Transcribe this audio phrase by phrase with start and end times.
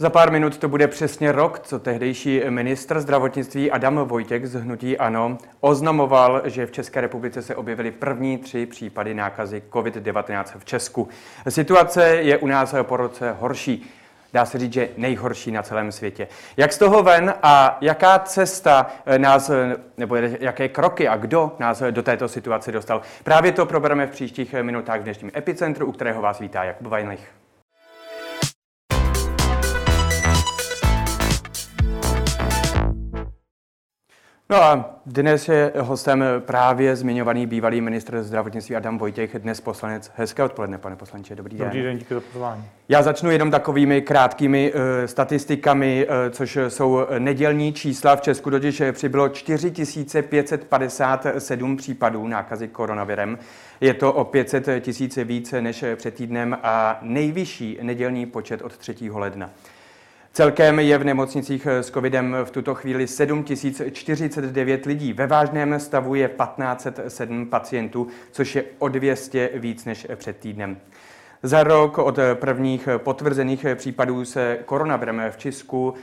[0.00, 4.98] Za pár minut to bude přesně rok, co tehdejší ministr zdravotnictví Adam Vojtěk z Hnutí
[4.98, 11.08] Ano oznamoval, že v České republice se objevily první tři případy nákazy COVID-19 v Česku.
[11.48, 13.90] Situace je u nás po roce horší.
[14.32, 16.28] Dá se říct, že nejhorší na celém světě.
[16.56, 18.86] Jak z toho ven a jaká cesta
[19.16, 19.50] nás,
[19.96, 23.02] nebo jaké kroky a kdo nás do této situace dostal?
[23.24, 27.20] Právě to probereme v příštích minutách v dnešním epicentru, u kterého vás vítá Jakub Vajnlich.
[34.50, 40.10] No a dnes je hostem právě zmiňovaný bývalý ministr zdravotnictví Adam Vojtěch, dnes poslanec.
[40.14, 41.66] Hezké odpoledne, pane poslanče, dobrý den.
[41.66, 42.64] Dobrý den, díky za pozvání.
[42.88, 48.16] Já začnu jenom takovými krátkými uh, statistikami, uh, což jsou nedělní čísla.
[48.16, 53.38] V Česku totiž přibylo 4557 případů nákazy koronavirem.
[53.80, 59.10] Je to o 500 tisíc více než před týdnem a nejvyšší nedělní počet od 3.
[59.10, 59.50] ledna.
[60.32, 65.12] Celkem je v nemocnicích s covidem v tuto chvíli 7049 lidí.
[65.12, 70.78] Ve vážném stavu je 1507 pacientů, což je o 200 víc než před týdnem.
[71.42, 75.94] Za rok od prvních potvrzených případů se koronavirem v Česku,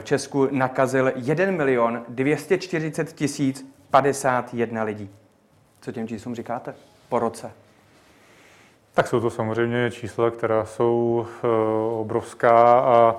[0.00, 5.10] v Česku nakazil 1 milion 240 tisíc 51 lidí.
[5.80, 6.74] Co těm číslům říkáte
[7.08, 7.50] po roce?
[8.94, 13.16] Tak jsou to samozřejmě čísla, která jsou uh, obrovská a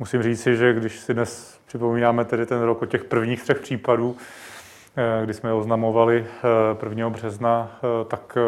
[0.00, 4.16] Musím říci, že když si dnes připomínáme tedy ten rok od těch prvních třech případů,
[4.96, 6.26] eh, kdy jsme oznamovali
[6.74, 7.06] 1.
[7.06, 8.38] Eh, března, eh, tak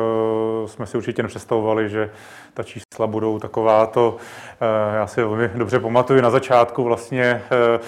[0.67, 2.11] jsme si určitě nepředstavovali, že
[2.55, 4.17] ta čísla budou takováto.
[4.61, 7.81] Eh, já si velmi dobře pamatuju, na začátku vlastně eh,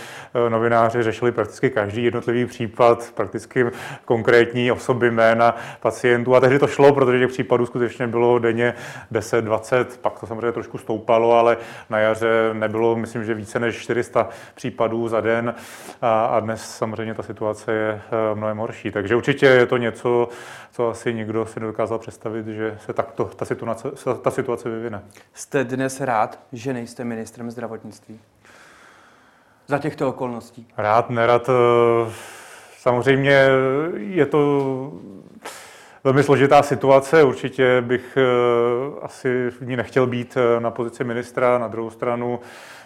[0.47, 3.67] eh, novináři řešili prakticky každý jednotlivý případ, prakticky
[4.05, 6.35] konkrétní osoby, jména pacientů.
[6.37, 8.75] A tehdy to šlo, protože těch případů skutečně bylo denně
[9.11, 11.57] 10, 20, pak to samozřejmě trošku stoupalo, ale
[11.91, 15.55] na jaře nebylo, myslím, že více než 400 případů za den.
[16.03, 18.01] A dnes samozřejmě ta situace je
[18.35, 18.91] mnohem horší.
[18.91, 20.29] Takže určitě je to něco,
[20.73, 23.89] co asi nikdo si nedokázal představit, že se takto ta situace,
[24.23, 25.02] ta situace vyvine.
[25.35, 28.21] Jste dnes rád, že nejste ministrem zdravotnictví?
[29.67, 30.67] Za těchto okolností?
[30.77, 31.49] Rád, nerad.
[31.49, 32.13] Eh,
[32.79, 33.47] samozřejmě
[33.97, 34.93] je to
[36.05, 37.23] velmi složitá situace.
[37.23, 41.59] Určitě bych eh, asi v ní nechtěl být eh, na pozici ministra.
[41.59, 42.41] Na druhou stranu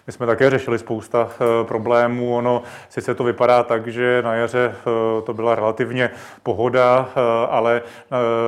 [0.06, 2.36] my jsme také řešili spousta eh, problémů.
[2.36, 6.10] Ono sice to vypadá tak, že na jaře eh, to byla relativně
[6.42, 7.82] pohoda, eh, ale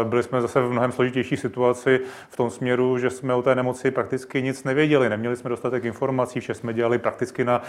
[0.04, 3.90] byli jsme zase v mnohem složitější situaci v tom směru, že jsme o té nemoci
[3.90, 5.08] prakticky nic nevěděli.
[5.08, 7.62] Neměli jsme dostatek informací, vše jsme dělali prakticky na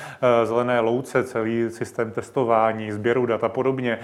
[0.43, 3.99] zelené louce, celý systém testování, sběru dat a podobně.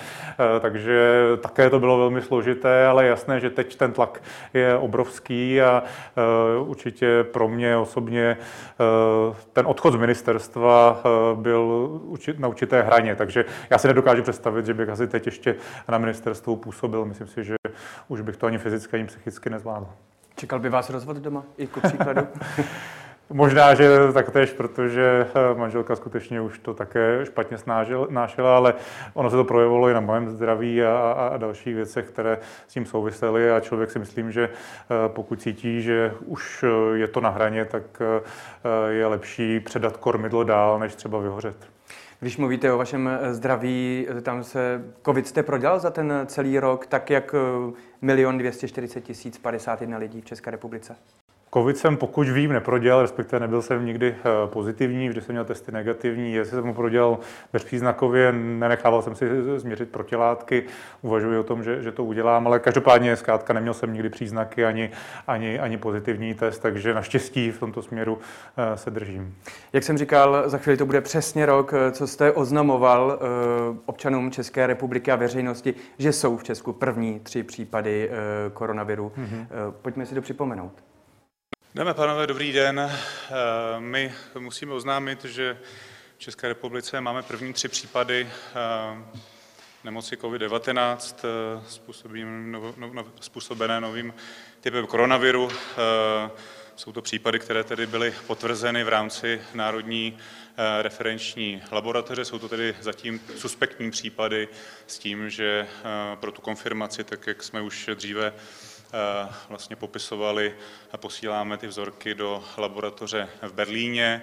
[0.59, 4.21] Takže také to bylo velmi složité, ale jasné, že teď ten tlak
[4.53, 5.83] je obrovský a
[6.65, 8.37] určitě pro mě osobně
[9.53, 11.89] ten odchod z ministerstva eh, byl
[12.37, 15.55] na určité hraně, takže já si nedokážu představit, že bych asi teď ještě
[15.89, 17.05] na ministerstvu působil.
[17.05, 17.55] Myslím si, že
[18.07, 19.87] už bych to ani fyzicky, ani psychicky nezvládl.
[20.35, 22.27] Čekal by vás rozvod doma, i ku příkladu?
[23.29, 28.73] Možná, že taktéž, protože eh, manželka skutečně už to také špatně snášela, ale
[29.13, 32.37] ono se to projevilo i na mém zdraví a, a, a dalších věcech, které
[32.67, 37.07] s tím souvisely a člověk si myslím, že eh, pokud cítí, že už eh, je
[37.07, 37.83] to na hraně, tak
[38.89, 41.57] je lepší předat kormidlo dál, než třeba vyhořet.
[42.19, 47.09] Když mluvíte o vašem zdraví, tam se COVID jste prodělal za ten celý rok, tak
[47.09, 47.35] jak
[48.01, 50.95] milion 240 tisíc 51 lidí v České republice?
[51.55, 55.71] Covid jsem, pokud vím, neprodělal, respektive nebyl jsem nikdy eh, pozitivní, vždy jsem měl testy
[55.71, 56.33] negativní.
[56.33, 57.19] Jestli jsem ho prodělal
[57.53, 59.27] bezpříznakově, nenechával jsem si
[59.57, 60.63] změřit protilátky,
[61.01, 64.91] uvažuji o tom, že, že to udělám, ale každopádně zkrátka neměl jsem nikdy příznaky ani,
[65.27, 68.19] ani, ani pozitivní test, takže naštěstí v tomto směru
[68.57, 69.35] eh, se držím.
[69.73, 73.19] Jak jsem říkal, za chvíli to bude přesně rok, eh, co jste oznamoval
[73.85, 78.09] občanům České republiky a veřejnosti, že jsou v Česku první tři případy
[78.53, 79.11] koronaviru.
[79.17, 79.47] Mm-hmm.
[79.81, 80.94] Pojďme si to připomenout.
[81.75, 82.79] Dámy a pánové, dobrý den.
[82.79, 82.93] Eh,
[83.79, 85.57] my musíme oznámit, že
[86.17, 89.21] v České republice máme první tři případy eh,
[89.83, 91.63] nemoci COVID-19 eh,
[93.19, 94.13] způsobené novým
[94.61, 95.49] typem koronaviru.
[96.75, 100.17] Jsou to případy, které tedy byly potvrzeny v rámci Národní
[100.81, 102.25] referenční laboratoře.
[102.25, 104.47] Jsou to tedy zatím suspektní případy
[104.87, 105.67] s tím, že
[106.15, 108.33] pro tu konfirmaci, tak jak jsme už dříve
[109.49, 110.55] vlastně popisovali
[110.91, 114.21] a posíláme ty vzorky do laboratoře v Berlíně.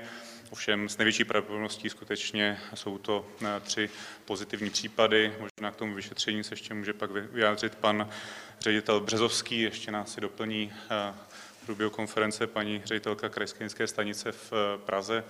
[0.52, 3.90] Ovšem s největší pravděpodobností skutečně jsou to eh, tři
[4.24, 5.32] pozitivní případy.
[5.40, 8.10] Možná k tomu vyšetření se ještě může pak vyjádřit pan
[8.60, 11.14] ředitel Březovský, ještě nás si doplní eh,
[11.62, 14.52] v průběhu konference paní ředitelka krajské stanice v
[14.86, 15.24] Praze,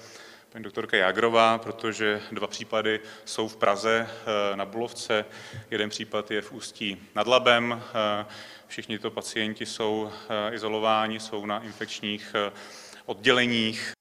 [0.53, 4.09] paní doktorka Jágrová, protože dva případy jsou v Praze
[4.55, 5.25] na Bulovce,
[5.71, 7.83] jeden případ je v Ústí nad Labem.
[8.67, 10.11] Všichni to pacienti jsou
[10.51, 12.35] izolováni, jsou na infekčních
[13.07, 13.93] odděleních.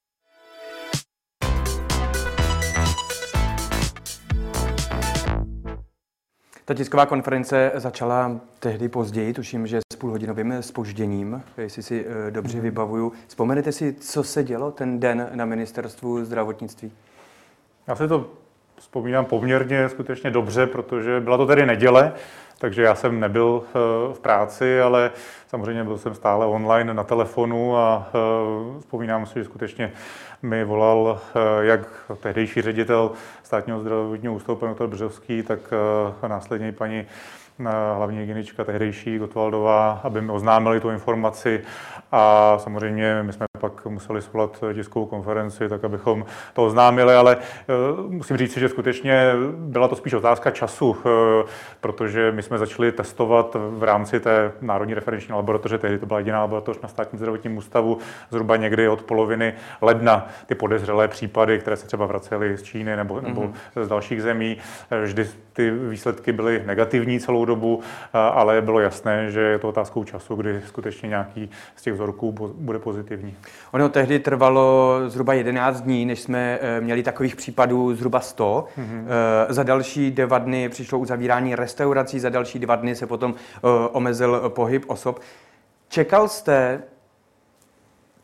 [6.65, 12.63] Ta tisková konference začala tehdy později, tuším, že půlhodinovým spožděním, jestli si eh, dobře mm.
[12.63, 13.12] vybavuju.
[13.27, 16.92] Vzpomenete si, co se dělo ten den na ministerstvu zdravotnictví?
[17.88, 18.30] Já si to
[18.75, 22.13] vzpomínám poměrně skutečně dobře, protože byla to tedy neděle,
[22.57, 23.74] takže já jsem nebyl eh,
[24.13, 25.12] v práci, ale
[25.48, 29.92] samozřejmě byl jsem stále online na telefonu a eh, vzpomínám si, že skutečně
[30.42, 31.21] mi volal
[31.62, 33.12] jak tehdejší ředitel
[33.44, 35.59] státního zdravotního ústavu, pan Břevský, tak
[36.27, 37.06] následně paní
[37.95, 41.63] hlavní hygienička tehdejší Gotwaldová, aby mi oznámili tu informaci.
[42.11, 47.73] A samozřejmě my jsme pak museli svolat tiskovou konferenci, tak abychom to oznámili, ale eh,
[48.07, 51.43] musím říct, že skutečně byla to spíš otázka času, eh,
[51.81, 56.41] protože my jsme začali testovat v rámci té Národní referenční laboratoře, tehdy to byla jediná
[56.41, 57.97] laboratoř na státním zdravotním ústavu,
[58.29, 63.21] zhruba někdy od poloviny ledna ty podezřelé případy, které se třeba vracely z Číny nebo,
[63.21, 63.83] nebo mm-hmm.
[63.83, 64.57] z dalších zemí.
[64.91, 67.81] Eh, vždy ty výsledky byly negativní celou dobu,
[68.13, 72.79] ale bylo jasné, že je to otázkou času, kdy skutečně nějaký z těch vzorků bude
[72.79, 73.35] pozitivní.
[73.71, 78.68] Ono tehdy trvalo zhruba 11 dní, než jsme eh, měli takových případů zhruba 100.
[78.77, 79.06] Mm-hmm.
[79.50, 83.59] Za další dva dny přišlo uzavírání restaurací, za další dva dny se potom eh,
[83.92, 85.19] omezil pohyb osob.
[85.88, 86.81] Čekal jste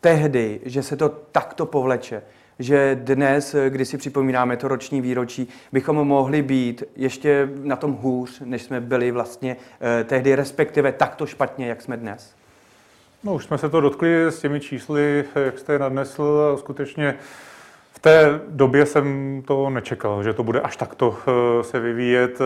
[0.02, 2.22] tehdy, že se to takto povleče?
[2.60, 8.42] že dnes, kdy si připomínáme to roční výročí, bychom mohli být ještě na tom hůř,
[8.46, 9.58] než jsme byli vlastně
[10.04, 12.37] tehdy, respektive takto špatně, jak jsme dnes?
[13.24, 16.56] No už jsme se to dotkli s těmi čísly, jak jste je nadnesl.
[16.60, 17.16] Skutečně
[17.94, 22.40] v té době jsem to nečekal, že to bude až takto eh, se vyvíjet.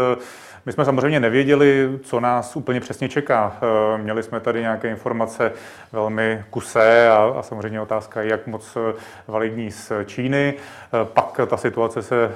[0.65, 3.57] My jsme samozřejmě nevěděli, co nás úplně přesně čeká.
[3.95, 5.51] Eh, měli jsme tady nějaké informace
[5.91, 8.93] velmi kusé a, a samozřejmě otázka, jak moc eh,
[9.27, 10.53] validní z Číny.
[10.53, 12.31] Eh, pak ta situace se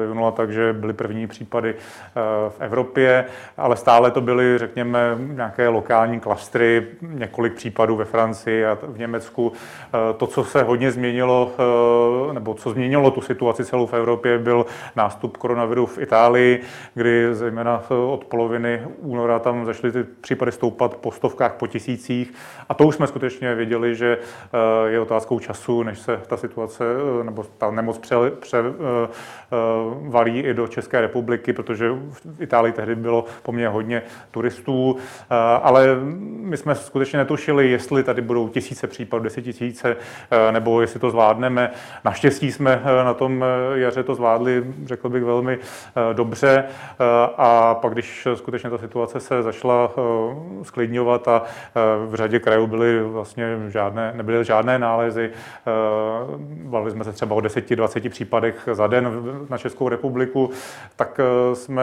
[0.00, 1.74] vyvinula tak, že byly první případy
[2.48, 3.24] v Evropě,
[3.56, 9.52] ale stále to byly, řekněme, nějaké lokální klastry, několik případů ve Francii a v Německu.
[10.16, 11.52] To, co se hodně změnilo,
[12.32, 14.66] nebo co změnilo tu situaci celou v Evropě, byl
[14.96, 16.60] nástup koronaviru v Itálii,
[16.94, 22.34] kdy zejména zejména od poloviny února tam začaly ty případy stoupat po stovkách, po tisících.
[22.68, 26.84] A to už jsme skutečně věděli, že eh, je otázkou času, než se ta situace
[27.20, 32.94] eh, nebo ta nemoc převalí pře, eh, i do České republiky, protože v Itálii tehdy
[32.94, 34.96] bylo poměrně hodně turistů.
[35.62, 35.86] Ale
[36.20, 39.96] my jsme skutečně netušili, jestli tady budou tisíce případů, desetitisíce,
[40.50, 41.70] nebo jestli to zvládneme.
[42.04, 43.44] Naštěstí jsme na tom
[43.74, 45.58] jaře to zvládli, řekl bych, velmi
[46.12, 46.64] dobře.
[47.36, 52.38] A a pak, když skutečně ta situace se začala eh, sklidňovat a eh, v řadě
[52.38, 55.70] krajů byly vlastně žádné, nebyly žádné nálezy, eh,
[56.62, 59.10] bavili jsme se třeba o 10-20 případech za den
[59.48, 60.50] na Českou republiku,
[60.96, 61.20] tak
[61.54, 61.82] jsme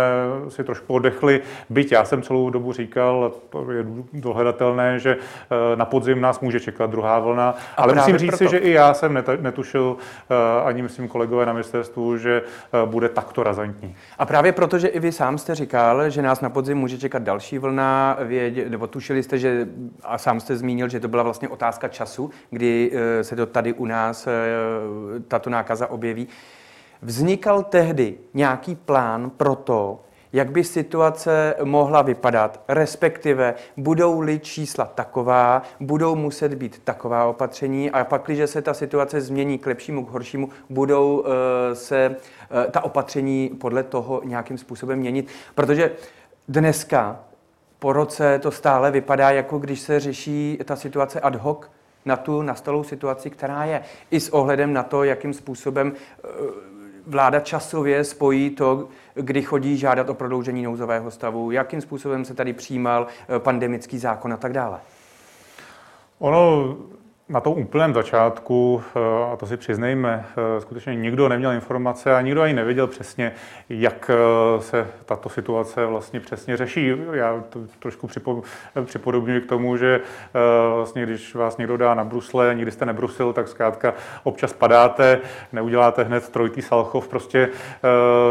[0.50, 1.42] si trošku oddechli.
[1.70, 5.18] Byť já jsem celou dobu říkal, to je dohledatelné, že
[5.76, 8.94] na podzim nás může čekat druhá vlna, a ale musím říct si, že i já
[8.94, 9.98] jsem netušil,
[10.66, 12.42] ani myslím kolegové na ministerstvu, že
[12.86, 13.96] bude takto razantní.
[14.18, 16.98] A právě proto, že i vy sám jste říkal, říkal, že nás na podzim může
[16.98, 19.68] čekat další vlna, vědě, nebo tušili jste, že,
[20.04, 23.74] a sám jste zmínil, že to byla vlastně otázka času, kdy eh, se to tady
[23.74, 24.32] u nás eh,
[25.28, 26.28] tato nákaza objeví.
[27.02, 30.04] Vznikal tehdy nějaký plán pro to,
[30.36, 38.04] jak by situace mohla vypadat, respektive budou-li čísla taková, budou muset být taková opatření a
[38.04, 41.26] pak, když se ta situace změní k lepšímu, k horšímu, budou uh,
[41.74, 45.28] se uh, ta opatření podle toho nějakým způsobem měnit.
[45.56, 45.92] Protože
[46.48, 47.20] dneska
[47.80, 51.66] po roce to stále vypadá, jako když se řeší ta situace ad hoc
[52.06, 53.82] na tu nastalou situaci, která je.
[54.12, 56.75] I s ohledem na to, jakým způsobem uh,
[57.08, 62.54] vláda časově spojí to, kdy chodí žádat o prodloužení nouzového stavu, jakým způsobem se tady
[62.54, 64.80] přijímal eh, pandemický zákon a tak dále?
[66.20, 66.78] Ono
[67.30, 70.26] na tom úplném začátku, eh, a to si přiznejme,
[70.58, 73.32] eh, skutečně nikdo neměl informace a nikdo ani nevěděl přesně,
[73.70, 76.94] jak eh, se tato situace vlastně přesně řeší.
[77.12, 78.10] Já to trošku
[78.86, 80.02] připodobňuji k tomu, že
[80.76, 85.20] vlastně když vás někdo dá na brusle nikdy jste nebrusil, tak zkrátka občas padáte,
[85.52, 87.08] neuděláte hned trojitý salchov.
[87.08, 87.50] Prostě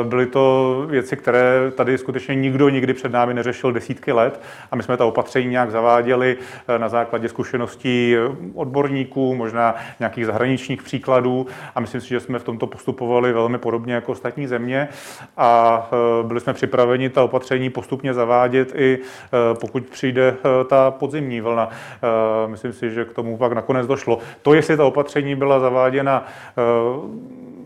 [0.03, 4.83] byly to věci, které tady skutečně nikdo nikdy před námi neřešil desítky let a my
[4.83, 6.37] jsme ta opatření nějak zaváděli
[6.79, 8.17] na základě zkušeností
[8.55, 13.59] odborů odborníků, možná nějakých zahraničních příkladů a myslím si, že jsme v tomto postupovali velmi
[13.59, 14.89] podobně jako ostatní země
[15.37, 15.91] a
[16.23, 18.99] byli jsme připraveni ta opatření postupně zavádět i
[19.61, 20.37] pokud přijde
[20.69, 21.69] ta podzimní vlna.
[22.47, 24.19] Myslím si, že k tomu pak nakonec došlo.
[24.43, 26.27] To, jestli ta opatření byla zaváděna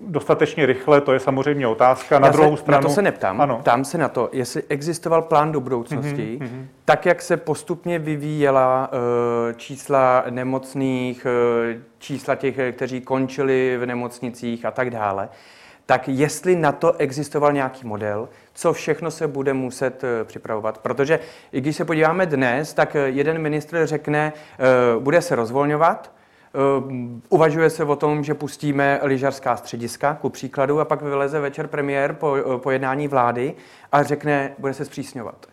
[0.08, 2.18] dostatečně rychle, to je samozřejmě otázka.
[2.18, 2.82] Na Já druhou se, stranu...
[2.82, 3.40] Na to se neptám.
[3.40, 3.58] Ano.
[3.58, 6.66] Ptám se na to, jestli existoval plán do budoucnosti, mm-hmm.
[6.84, 8.98] tak jak se postupně vyvíjela uh,
[9.56, 15.28] čísla nemocných, uh, čísla těch, kteří končili v nemocnicích a tak dále,
[15.86, 20.78] tak jestli na to existoval nějaký model, co všechno se bude muset připravovat.
[20.78, 21.20] Protože
[21.52, 24.32] i když se podíváme dnes, tak jeden ministr řekne,
[24.96, 26.17] uh, bude se rozvolňovat,
[27.28, 32.12] uvažuje se o tom, že pustíme lyžařská střediska, ku příkladu, a pak vyleze večer premiér
[32.12, 33.54] po, uh, po jednání vlády
[33.92, 35.46] a řekne, bude se zpřísňovat.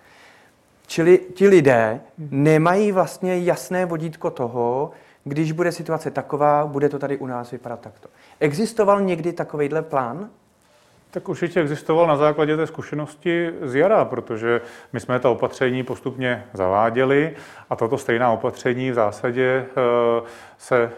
[0.88, 4.92] Čili ti lidé nemají vlastně jasné vodítko toho,
[5.24, 8.10] když bude situace taková, bude to tady u nás vypadat takto.
[8.40, 10.30] Existoval někdy takovýhle plán?
[11.16, 14.62] Tak určitě existoval na základě té zkušenosti z jara, protože
[14.94, 17.36] my jsme ta opatření postupně zaváděli
[17.70, 20.22] a tato stejná opatření v zásadě eh,
[20.58, 20.92] se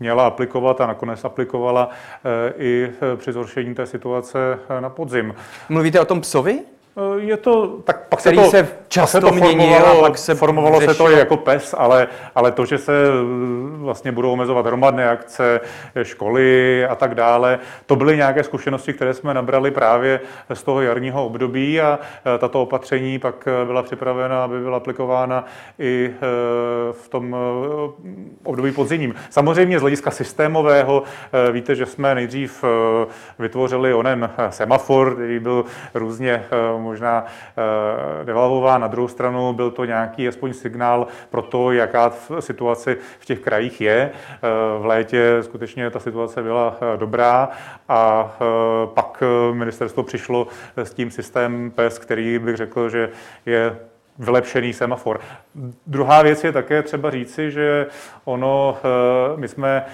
[0.00, 1.88] měla aplikovat a nakonec aplikovala
[2.24, 5.34] eh, i eh, při zhoršení té situace na podzim.
[5.68, 6.60] Mluvíte o tom psovi?
[6.96, 10.00] Eh, je to, tak pak Který se to, se často pak se to měnil formovalo,
[10.00, 13.10] pak se formovalo se to jako pes, ale, ale to, že se eh,
[13.76, 15.60] vlastně budou omezovat hromadné akce,
[15.94, 20.20] eh, školy a tak dále, to byly nějaké zkušenosti, které jsme nabrali právě
[20.54, 21.98] z toho jarního období a
[22.38, 25.44] tato opatření pak byla připravena, aby byla aplikována
[25.78, 26.10] i
[26.92, 27.36] v tom
[28.44, 29.14] období podzimním.
[29.30, 31.02] Samozřejmě z hlediska systémového
[31.52, 32.64] víte, že jsme nejdřív
[33.38, 36.44] vytvořili onen semafor, který byl různě
[36.82, 38.80] možná eh, devalvován.
[38.80, 43.80] Na druhou stranu byl to nějaký aspoň signál pro to, jaká situace v těch krajích
[43.80, 44.10] je.
[44.12, 44.38] Eh,
[44.78, 47.48] v létě skutečně ta situace byla eh, dobrá
[47.88, 48.32] a
[48.94, 49.22] pak
[49.52, 50.46] ministerstvo přišlo
[50.76, 53.10] s tím systémem PES, který bych řekl, že
[53.46, 53.78] je
[54.18, 55.20] vylepšený semafor.
[55.86, 57.86] Druhá věc je také třeba říci, že
[58.24, 58.78] ono,
[59.36, 59.84] my jsme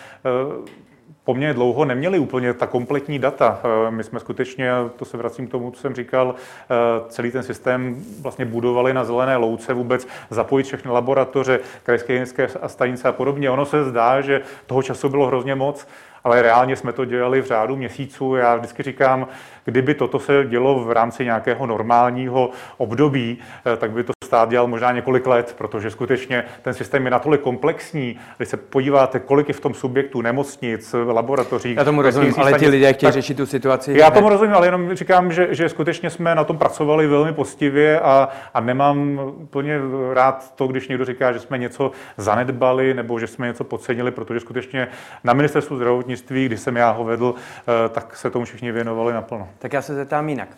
[1.28, 3.60] poměrně dlouho neměli úplně ta kompletní data.
[3.64, 6.74] Eh, my jsme skutečně, to se vracím k tomu, co jsem říkal, eh,
[7.08, 13.08] celý ten systém vlastně budovali na zelené louce, vůbec zapojit všechny laboratoře, krajské hygienické stanice
[13.08, 13.50] a podobně.
[13.50, 15.88] Ono se zdá, že toho času bylo hrozně moc,
[16.24, 18.36] ale reálně jsme to dělali v řádu měsíců.
[18.36, 19.28] Já vždycky říkám,
[19.64, 24.66] kdyby toto se dělo v rámci nějakého normálního období, eh, tak by to stát dělal
[24.66, 28.18] možná několik let, protože skutečně ten systém je natolik komplexní.
[28.36, 31.74] Když se podíváte, kolik je v tom subjektu nemocnic, laboratoří.
[31.74, 33.98] Já tomu rozumím, ale ti lidé chtějí řešit tu situaci.
[33.98, 38.00] Já tomu rozumím, ale jenom říkám, že, že skutečně jsme na tom pracovali velmi poctivě
[38.00, 39.78] a, a nemám úplně
[40.12, 44.40] rád to, když někdo říká, že jsme něco zanedbali nebo že jsme něco podcenili, protože
[44.40, 44.88] skutečně
[45.24, 49.48] na ministerstvu zdravotnictví, když jsem já ho vedl, eh, tak se tomu všichni věnovali naplno.
[49.58, 50.48] Tak já se zeptám jinak.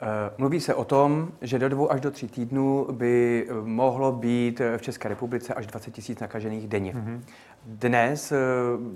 [0.00, 4.12] Eh, mluví se o tom, že do dvou až do tří týdnů by eh, mohlo
[4.12, 6.92] být v České republice až 20 tisíc nakažených denně.
[6.92, 7.20] Mm-hmm.
[7.64, 8.36] Dnes eh,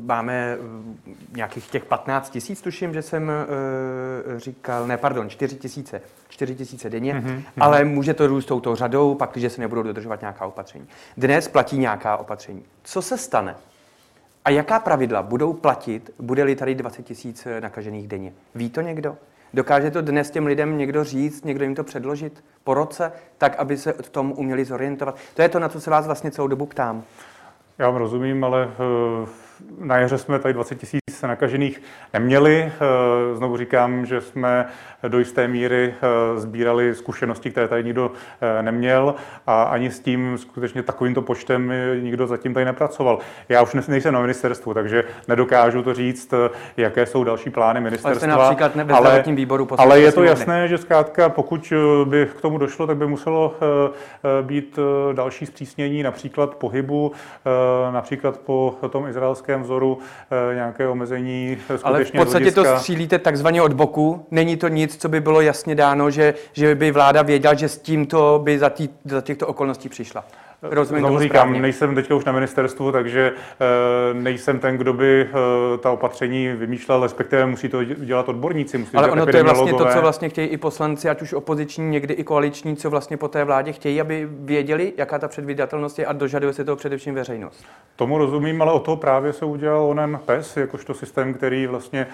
[0.00, 0.56] máme
[1.36, 3.32] nějakých těch 15 tisíc, tuším, že jsem
[4.36, 7.42] říkal, ne, pardon, 4 tisíce, 4 tisíce denně, mm-hmm.
[7.60, 10.86] ale může to růst touto řadou, pak, když se nebudou dodržovat nějaká opatření.
[11.16, 12.62] Dnes platí nějaká opatření.
[12.82, 13.56] Co se stane?
[14.44, 18.32] A jaká pravidla budou platit, bude-li tady 20 tisíc nakažených denně?
[18.54, 19.16] Ví to někdo?
[19.54, 23.76] Dokáže to dnes těm lidem někdo říct, někdo jim to předložit po roce, tak, aby
[23.76, 25.16] se v tom uměli zorientovat?
[25.34, 27.02] To je to, na co se vás vlastně celou dobu ptám.
[27.78, 29.28] Já vám rozumím, ale eh,
[29.78, 31.82] na jaře jsme tady 20 tisíc nakažených
[32.14, 32.72] neměli.
[32.74, 34.66] Eh, znovu říkám, že jsme
[35.08, 38.12] do jisté míry eh, sbírali zkušenosti, které tady nikdo
[38.60, 39.14] neměl
[39.46, 41.72] a ani s tím skutečně takovýmto počtem
[42.02, 43.18] nikdo zatím tady nepracoval.
[43.48, 46.34] Já už nejsem na ministerstvu, takže nedokážu to říct,
[46.76, 48.34] jaké jsou další plány ministerstva.
[48.34, 51.72] Ale například ve ale, výboru ale je to jasné, že zkrátka, pokud
[52.04, 53.54] by k tomu došlo, tak by muselo
[54.42, 54.78] být
[55.12, 57.12] další zpřísnění například pohybu,
[57.90, 59.98] například po tom izraelském vzoru
[60.50, 61.09] eh, nějaké omezení
[61.62, 62.74] skutečně Ale v podstatě hlediska...
[62.74, 64.26] to střílíte takzvaně od boku.
[64.30, 67.78] Není to nic, co by bylo jasně dáno, že, že by vláda věděla, že s
[67.78, 70.24] tímto by za, tý, za těchto okolností přišla.
[70.62, 71.62] Rozumím Znovu říkám, správně.
[71.62, 73.32] nejsem teďka už na ministerstvu, takže
[74.10, 75.28] e, nejsem ten, kdo by e,
[75.78, 78.78] ta opatření vymýšlel, respektive musí to dělat odborníci.
[78.78, 81.90] Musí Ale ono to je vlastně to, co vlastně chtějí i poslanci, ať už opoziční,
[81.90, 86.06] někdy i koaliční, co vlastně po té vládě chtějí, aby věděli, jaká ta předvídatelnost je
[86.06, 87.64] a dožaduje se toho především veřejnost.
[87.96, 92.06] Tomu rozumím, ale o to právě se udělal onen PES, jakožto systém, který vlastně e,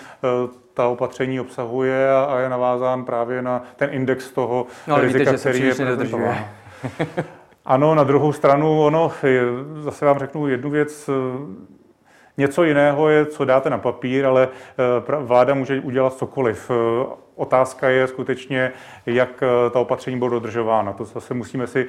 [0.75, 5.33] ta opatření obsahuje a, je navázán právě na ten index toho no, ale rizika, víte,
[5.33, 6.45] že který se je.
[7.67, 9.13] Ano, na druhou stranu, ono,
[9.81, 11.11] zase vám řeknu jednu věc,
[12.39, 14.49] Něco jiného je, co dáte na papír, ale
[15.21, 16.71] vláda může udělat cokoliv.
[17.35, 18.73] Otázka je skutečně,
[19.07, 20.93] jak ta opatření budou dodržována.
[20.93, 21.87] To zase musíme si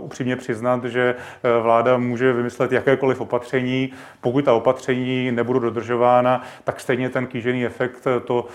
[0.00, 1.14] upřímně přiznat, že
[1.62, 3.92] vláda může vymyslet jakékoliv opatření.
[4.20, 8.46] Pokud ta opatření nebudou dodržována, tak stejně ten kýžený efekt to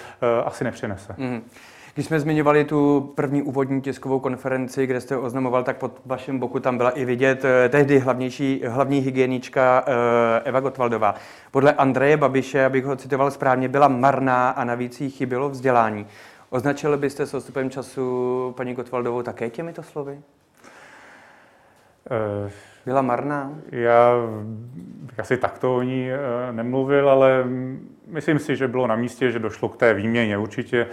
[0.45, 1.15] asi nepřinese.
[1.17, 1.43] Mm.
[1.93, 6.59] Když jsme zmiňovali tu první úvodní tiskovou konferenci, kde jste oznamoval, tak pod vaším boku
[6.59, 9.91] tam byla i vidět eh, tehdy hlavnější, hlavní hygienička eh,
[10.43, 11.15] Eva Gotwaldová.
[11.51, 16.07] Podle Andreje Babiše, abych ho citoval správně, byla marná a navíc jí chybělo vzdělání.
[16.49, 20.21] Označili byste s odstupem času paní Gotwaldovou také těmito slovy?
[22.11, 22.72] Uh...
[22.85, 23.51] Byla marná?
[23.71, 24.13] Já
[25.13, 26.09] bych asi takto o ní
[26.51, 27.43] nemluvil, ale
[28.07, 30.37] myslím si, že bylo na místě, že došlo k té výměně.
[30.37, 30.89] Určitě eh,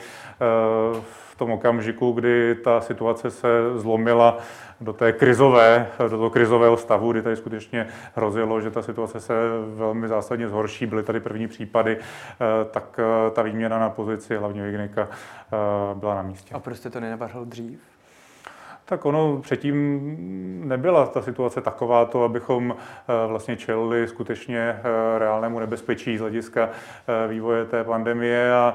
[1.31, 4.39] v tom okamžiku, kdy ta situace se zlomila
[4.81, 9.35] do té krizové, do toho krizového stavu, kdy tady skutečně hrozilo, že ta situace se
[9.75, 14.67] velmi zásadně zhorší, byly tady první případy, eh, tak eh, ta výměna na pozici hlavního
[14.67, 15.09] hygienika
[15.95, 16.55] byla na místě.
[16.55, 17.81] A proč jste to nenavrhl dřív?
[18.91, 20.01] Tak ono předtím
[20.65, 26.69] nebyla ta situace taková, to, abychom eh, vlastně čelili skutečně eh, reálnému nebezpečí z hlediska
[26.71, 28.75] eh, vývoje té pandemie a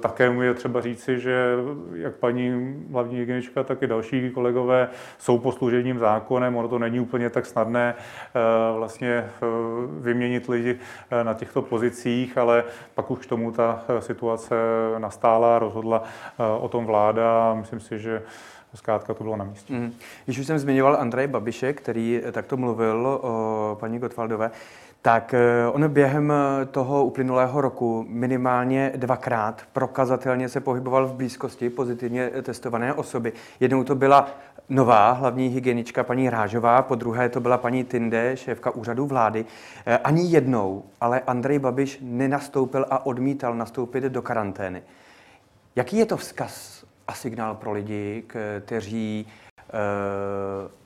[0.00, 1.56] také mu je třeba říci, že
[1.94, 6.56] jak paní hlavní hygienička, tak i další kolegové jsou poslužením zákonem.
[6.56, 7.94] Ono to není úplně tak snadné
[8.76, 9.30] vlastně
[10.00, 10.78] vyměnit lidi
[11.22, 14.54] na těchto pozicích, ale pak už k tomu ta situace
[14.98, 16.02] nastála, rozhodla
[16.60, 18.22] o tom vláda myslím si, že
[18.74, 19.74] zkrátka to bylo na místě.
[19.74, 19.92] Mm.
[20.24, 24.50] Když už jsem zmiňoval Andrej Babiše, který takto mluvil o paní Gotwaldové,
[25.02, 26.32] tak eh, on během
[26.70, 33.32] toho uplynulého roku minimálně dvakrát prokazatelně se pohyboval v blízkosti pozitivně testované osoby.
[33.60, 34.28] Jednou to byla
[34.68, 39.44] nová hlavní hygienička paní Rážová, po druhé to byla paní Tinde, šéfka úřadu vlády.
[40.04, 44.82] Ani jednou ale Andrej Babiš nenastoupil a odmítal nastoupit do karantény.
[45.76, 46.77] Jaký je to vzkaz
[47.08, 48.24] a signál pro lidi,
[48.60, 49.26] kteří
[49.58, 49.72] eh,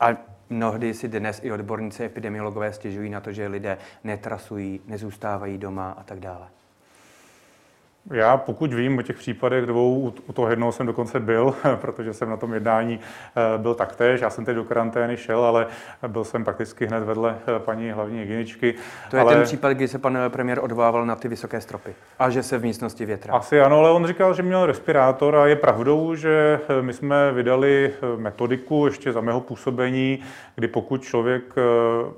[0.00, 0.16] a
[0.50, 6.02] mnohdy si dnes i odborníci epidemiologové stěžují na to, že lidé netrasují, nezůstávají doma a
[6.02, 6.48] tak dále.
[8.10, 12.30] Já pokud vím o těch případech dvou, u toho jednoho jsem dokonce byl, protože jsem
[12.30, 14.20] na tom jednání eh, byl taktéž.
[14.20, 15.66] Já jsem teď do karantény šel, ale
[16.08, 18.74] byl jsem prakticky hned vedle eh, paní hlavní hygieničky.
[19.10, 19.34] To je ale...
[19.34, 22.62] ten případ, kdy se pan premiér odvolával na ty vysoké stropy a že se v
[22.62, 23.34] místnosti větrá.
[23.34, 27.32] Asi ano, ale on říkal, že měl respirátor a je pravdou, že eh, my jsme
[27.32, 30.18] vydali metodiku ještě za mého působení,
[30.54, 31.42] kdy pokud člověk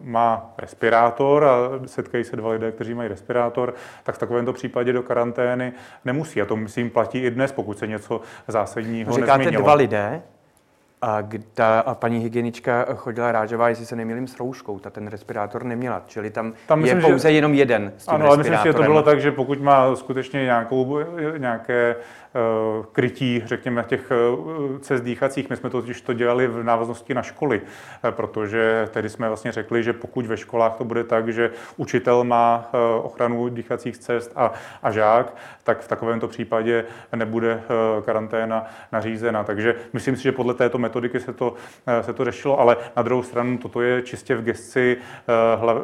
[0.01, 5.03] má respirátor a setkají se dva lidé, kteří mají respirátor, tak v takovémto případě do
[5.03, 5.74] karantény
[6.05, 6.43] nemusí.
[6.43, 9.63] A to myslím platí i dnes, pokud se něco zásadního Říkáte nezměnilo.
[9.63, 10.23] dva lidé,
[11.05, 14.79] a, ta, a paní hygienička chodila rážová, jestli se nemýlím, s rouškou.
[14.79, 17.35] Ta ten respirátor neměla, čili tam, tam myslím, je pouze že...
[17.35, 20.43] jenom jeden s tím Ano, ale myslím, že to bylo tak, že pokud má skutečně
[20.43, 20.99] nějakou,
[21.39, 21.97] nějaké
[22.37, 25.51] Eh, krytí, řekněme, těch eh, cest dýchacích.
[25.51, 27.63] My jsme to totiž to dělali v návaznosti na školy,
[28.05, 32.25] eh, protože tedy jsme vlastně řekli, že pokud ve školách to bude tak, že učitel
[32.25, 32.71] má
[33.03, 36.85] ochranu dýchacích cest a, a žák, tak v takovémto případě
[37.17, 37.61] nebude
[38.05, 39.45] karanténa nařízena.
[39.45, 41.55] Takže myslím si, že podle této metodiky se to,
[42.01, 44.97] se to řešilo, ale na druhou stranu toto je čistě v gesci
[45.57, 45.77] hlav,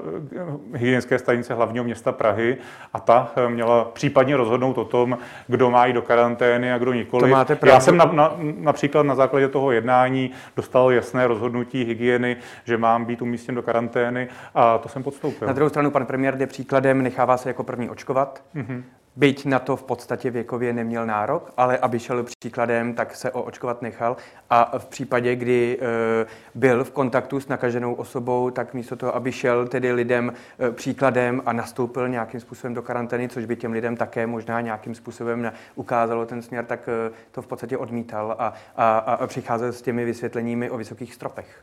[0.75, 2.57] hygienické stanice hlavního města Prahy
[2.93, 5.19] a ta měla případně rozhodnout o tom,
[5.49, 7.23] kdo má jít do karantény karantény a kdo nikoli.
[7.23, 12.37] To máte Já jsem na, na, například na základě toho jednání dostal jasné rozhodnutí hygieny,
[12.65, 15.47] že mám být umístěn do karantény a to jsem podstoupil.
[15.49, 18.43] Na druhou stranu pan premiér jde příkladem, nechává se jako první očkovat.
[18.55, 18.83] Mm-hmm.
[19.21, 23.83] Byť na to v podstatě věkově neměl nárok, ale aby šel příkladem, tak se očkovat
[23.83, 24.17] nechal.
[24.51, 29.33] A v případě, kdy e, byl v kontaktu s nakaženou osobou, tak místo toho, aby
[29.33, 33.97] šel tedy lidem e, příkladem a nastoupil nějakým způsobem do karantény, což by těm lidem
[33.97, 38.99] také možná nějakým způsobem ukázalo ten směr, tak e, to v podstatě odmítal a, a,
[38.99, 41.63] a přicházel s těmi vysvětleními o vysokých stropech.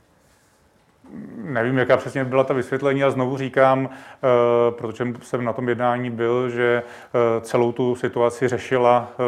[1.35, 6.09] Nevím, jaká přesně byla ta vysvětlení a znovu říkám, eh, protože jsem na tom jednání
[6.09, 9.23] byl, že eh, celou tu situaci řešila eh,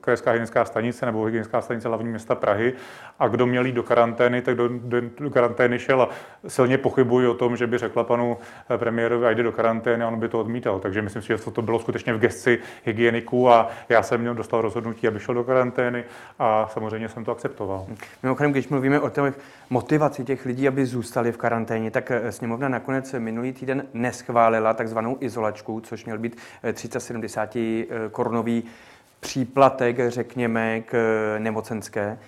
[0.00, 2.72] krajská hygienická stanice nebo hygienická stanice hlavní města Prahy
[3.18, 6.08] a kdo měl jít do karantény, tak do, do, do karantény šel a
[6.48, 8.38] silně pochybuji o tom, že by řekla panu
[8.76, 10.78] premiérovi, a jde do karantény a on by to odmítal.
[10.78, 14.60] Takže myslím si, že to bylo skutečně v gesci hygieniků a já jsem měl dostal
[14.60, 16.04] rozhodnutí, aby šel do karantény
[16.38, 17.86] a samozřejmě jsem to akceptoval.
[18.22, 19.38] Mimochodem, když mluvíme o těch
[19.70, 20.99] motivaci těch lidí, aby zůstali
[21.32, 26.36] v karanténě, tak eh, sněmovna nakonec minulý týden neschválila takzvanou izolačku, což měl být
[26.72, 28.64] 370 eh, eh, korunový
[29.20, 30.94] příplatek, řekněme, k
[31.38, 32.18] nemocenské.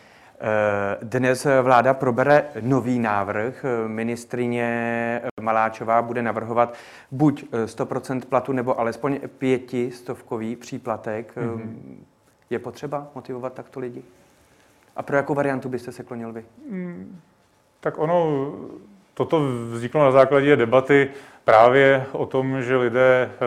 [1.02, 3.64] Dnes vláda probere nový návrh.
[3.86, 6.74] Ministrině Maláčová bude navrhovat
[7.10, 11.32] buď 100% platu nebo alespoň pětistovkový příplatek.
[11.36, 11.96] Mm-hmm.
[12.50, 14.02] Je potřeba motivovat takto lidi?
[14.96, 16.44] A pro jakou variantu byste se klonil vy?
[16.70, 17.20] Mm,
[17.82, 18.52] tak ono,
[19.14, 19.40] toto
[19.72, 21.10] vzniklo na základě debaty
[21.44, 23.38] právě o tom, že lidé eh,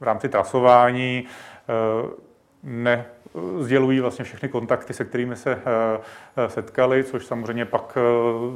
[0.00, 2.08] v rámci trasování eh,
[2.62, 3.04] ne
[3.60, 7.98] sdělují vlastně všechny kontakty, se kterými se eh, setkali, což samozřejmě pak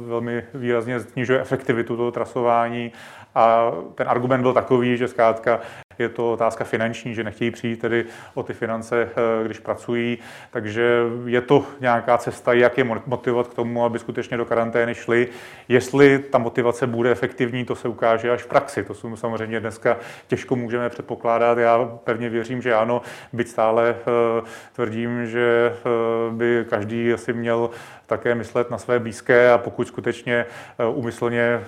[0.05, 2.91] velmi výrazně snižuje efektivitu toho trasování.
[3.35, 5.59] A ten argument byl takový, že zkrátka
[6.01, 10.17] je to otázka finanční, že nechtějí přijít tedy o ty finance, eh, když pracují.
[10.51, 15.27] Takže je to nějaká cesta, jak je motivovat k tomu, aby skutečně do karantény šli.
[15.67, 18.83] Jestli ta motivace bude efektivní, to se ukáže až v praxi.
[18.83, 21.57] To jsou samozřejmě dneska těžko můžeme předpokládat.
[21.57, 23.01] Já pevně věřím, že ano,
[23.33, 24.41] byť stále eh,
[24.73, 25.89] tvrdím, že eh,
[26.31, 27.69] by každý asi měl
[28.05, 30.45] také myslet na své blízké a pokud skutečně
[30.93, 31.61] umyslně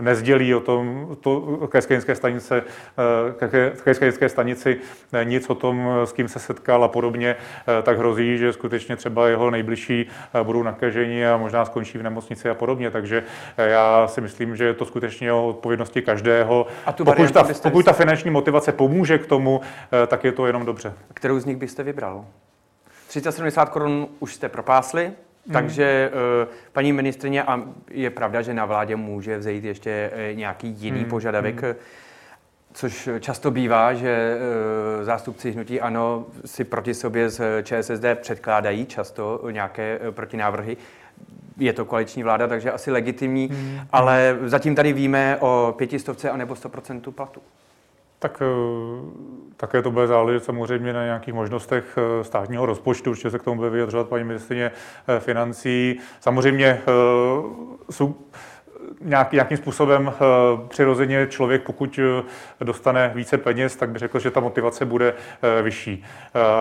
[0.00, 2.62] nezdělí o tom to krajské stanice
[3.94, 4.78] krajské stanici
[5.24, 7.36] nic o tom, s kým se setkal a podobně,
[7.78, 12.02] eh, tak hrozí, že skutečně třeba jeho nejbližší eh, budou nakaženi a možná skončí v
[12.02, 12.90] nemocnici a podobně.
[12.90, 13.22] Takže
[13.56, 16.66] eh, já si myslím, že je to skutečně o odpovědnosti každého.
[16.86, 19.60] A tu pokud, ta, pokud ta finanční motivace pomůže k tomu,
[20.06, 20.92] tak je to jenom dobře.
[21.14, 22.24] Kterou z nich byste vybral?
[23.06, 25.52] 370 korun už jste propásli, hmm.
[25.52, 26.10] takže
[26.72, 31.10] paní ministrině, a je pravda, že na vládě může vzejít ještě nějaký jiný hmm.
[31.10, 31.74] požadavek, hmm
[32.76, 34.38] což často bývá, že
[35.00, 40.76] eh, zástupci hnutí ANO si proti sobě z ČSSD předkládají často nějaké eh, protinávrhy.
[41.56, 43.80] Je to koaliční vláda, takže asi legitimní, hmm.
[43.92, 47.40] ale zatím tady víme o pětistovce a nebo 100% platu.
[48.18, 48.46] Tak eh,
[49.56, 53.70] také to bude záležet samozřejmě na nějakých možnostech státního rozpočtu, určitě se k tomu bude
[53.70, 54.70] vyjadřovat paní ministrině
[55.18, 56.00] financí.
[56.20, 56.80] Samozřejmě
[57.90, 58.14] jsou
[59.00, 60.24] nějak, nějakým způsobem eh,
[60.68, 65.62] přirozeně člověk, pokud eh, dostane více peněz, tak by řekl, že ta motivace bude eh,
[65.62, 66.04] vyšší.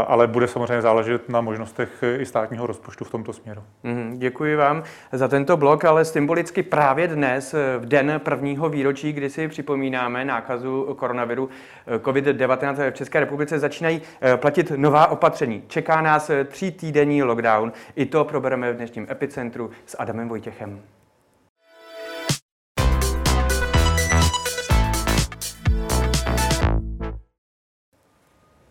[0.07, 3.63] Ale bude samozřejmě záležet na možnostech i státního rozpočtu v tomto směru.
[3.83, 9.29] Mm, děkuji vám za tento blok, ale symbolicky právě dnes, v den prvního výročí, kdy
[9.29, 11.49] si připomínáme nákazu koronaviru
[11.97, 14.01] COVID-19 v České republice, začínají
[14.35, 15.63] platit nová opatření.
[15.67, 17.71] Čeká nás tří týdenní lockdown.
[17.95, 20.81] I to probereme v dnešním epicentru s Adamem Vojtěchem.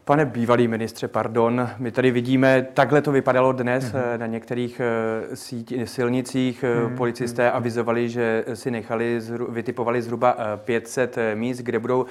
[0.06, 4.18] Pane bývalý ministře, pardon, my tady vidíme, takhle to vypadalo dnes mm-hmm.
[4.18, 6.64] na některých eh, síť, silnicích.
[6.64, 6.96] Mm-hmm.
[6.96, 12.06] Policisté avizovali, že si nechali, zhru, vytipovali zhruba 500 míst, kde budou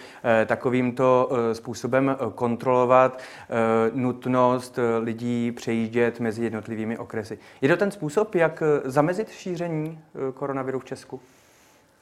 [0.46, 3.22] takovýmto způsobem kontrolovat
[3.94, 7.38] nutnost lidí přejíždět mezi jednotlivými okresy.
[7.62, 10.00] Je to ten způsob, jak zamezit šíření
[10.34, 11.20] koronaviru v Česku?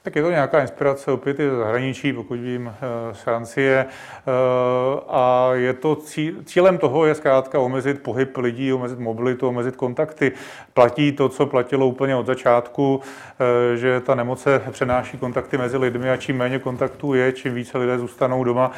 [0.03, 3.85] Tak je to nějaká inspirace opět i zahraničí, pokud vím, eh, z Francie.
[3.85, 4.31] Eh,
[5.09, 5.97] a je to
[6.45, 10.31] cílem toho je zkrátka omezit pohyb lidí, omezit mobilitu, omezit kontakty.
[10.73, 13.01] Platí to, co platilo úplně od začátku,
[13.73, 17.53] eh, že ta nemoc se přenáší kontakty mezi lidmi a čím méně kontaktů je, čím
[17.53, 18.71] více lidé zůstanou doma,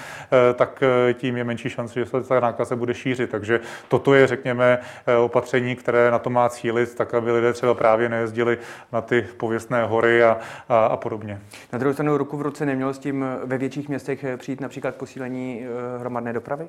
[0.55, 0.83] tak
[1.13, 3.29] tím je menší šance, že se ta nákaza bude šířit.
[3.29, 4.79] Takže toto je, řekněme,
[5.23, 8.57] opatření, které na to má cílit, tak aby lidé třeba právě nejezdili
[8.91, 10.37] na ty pověstné hory a,
[10.69, 11.41] a, a podobně podobně.
[11.73, 15.61] Na druhou stranu ruku v ruce nemělo s tím ve větších městech přijít například posílení
[15.65, 16.67] eh, hromadné dopravy?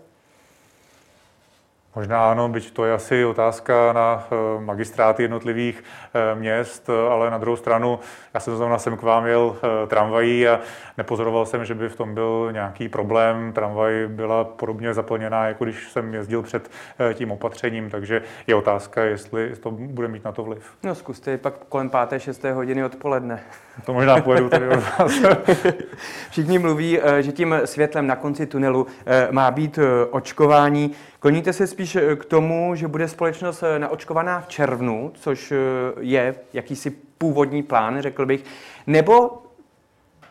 [1.95, 7.39] Možná ano, byť to je asi otázka na eh, magistráty jednotlivých eh, měst, ale na
[7.39, 7.99] druhou stranu,
[8.35, 10.61] já jsem zrovna sem k vám jel tramvají a
[10.99, 13.53] nepozoroval jsem, že by v tom byl nějaký problém.
[13.53, 16.71] Tramvaj byla podobně zaplněná, jako když jsem jezdil před
[17.15, 20.71] tím opatřením, takže je otázka, jestli to bude mít na to vliv.
[20.83, 23.41] No zkuste pak kolem páté, šesté hodiny odpoledne.
[23.87, 25.13] To možná pojedu tady od vás.
[26.31, 30.93] Všichni mluví, eh, že tím světlem na konci tunelu eh, má být eh, očkování.
[31.25, 35.53] Kloníte se spíš k tomu, že bude společnost naočkovaná v červnu, což
[36.01, 38.45] je jakýsi původní plán, řekl bych,
[38.87, 39.43] nebo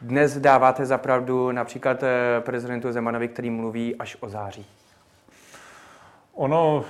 [0.02, 2.04] dnes dáváte zapravdu například
[2.40, 4.66] prezidentu Zemanovi, který mluví až o září?
[6.34, 6.86] Ono,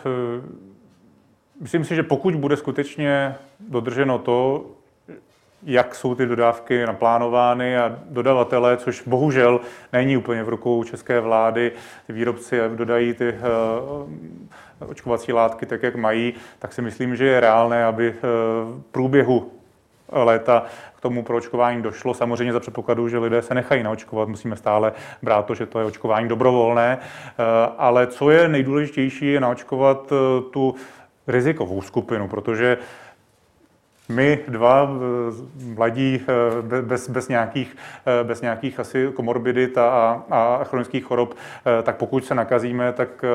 [1.62, 4.66] myslím si, že pokud bude skutečně dodrženo to,
[5.65, 9.60] jak jsou ty dodávky naplánovány a dodavatele, což bohužel
[9.93, 11.71] není úplně v rukou české vlády.
[12.08, 13.36] Ty výrobci dodají ty
[14.80, 18.84] uh, očkovací látky tak, jak mají, tak si myslím, že je reálné, aby uh, v
[18.91, 19.52] průběhu
[20.12, 20.63] léta
[20.95, 22.13] k tomu proočkování došlo.
[22.13, 24.30] Samozřejmě za předpokladu, že lidé se nechají naočkovat.
[24.30, 26.99] Musíme stále brát to, že to je očkování dobrovolné.
[27.78, 30.13] Ale co je nejdůležitější, je naočkovat
[30.52, 30.76] tu
[31.28, 32.78] rizikovou skupinu, protože
[34.10, 40.63] my dva eh, mladí eh, bez, bez, nějakých, eh, bez nějakých asi komorbidit a, a
[40.63, 41.36] chronických chorob,
[41.84, 43.26] tak pokud se nakazíme, tak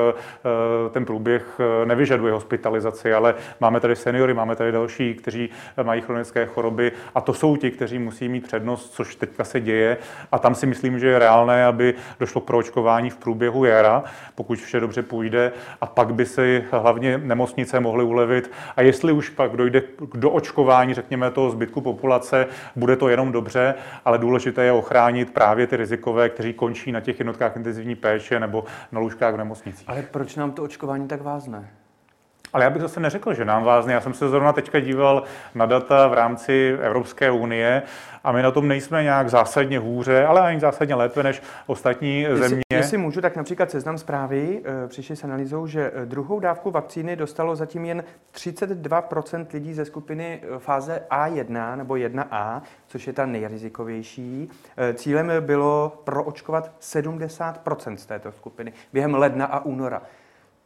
[0.91, 5.49] ten průběh nevyžaduje hospitalizaci, ale máme tady seniory, máme tady další, kteří
[5.83, 9.97] mají chronické choroby a to jsou ti, kteří musí mít přednost, což teďka se děje.
[10.31, 14.03] A tam si myslím, že je reálné, aby došlo k proočkování v průběhu jara,
[14.35, 15.51] pokud vše dobře půjde
[15.81, 18.51] a pak by si hlavně nemocnice mohly ulevit.
[18.75, 23.31] A jestli už pak dojde k doočkování, očkování, řekněme, toho zbytku populace, bude to jenom
[23.31, 28.39] dobře, ale důležité je ochránit právě ty rizikové, kteří končí na těch jednotkách intenzivní péče
[28.39, 29.89] nebo na lůžkách v nemocnicích.
[29.89, 31.69] Ale proč nám to očkování tak vázne?
[32.53, 33.93] Ale já bych zase neřekl, že nám vázne.
[33.93, 35.23] Já jsem se zrovna teďka díval
[35.55, 37.83] na data v rámci Evropské unie
[38.23, 42.49] a my na tom nejsme nějak zásadně hůře, ale ani zásadně lépe než ostatní jestli,
[42.49, 42.63] země.
[42.73, 47.15] Jestli můžu, tak například seznam zprávy e, přišli s analýzou, že eh, druhou dávku vakcíny
[47.15, 53.25] dostalo zatím jen 32% lidí ze skupiny eh, fáze A1 nebo 1A, což je ta
[53.25, 54.49] nejrizikovější.
[54.77, 60.01] E, cílem bylo proočkovat 70% z této skupiny během ledna a února.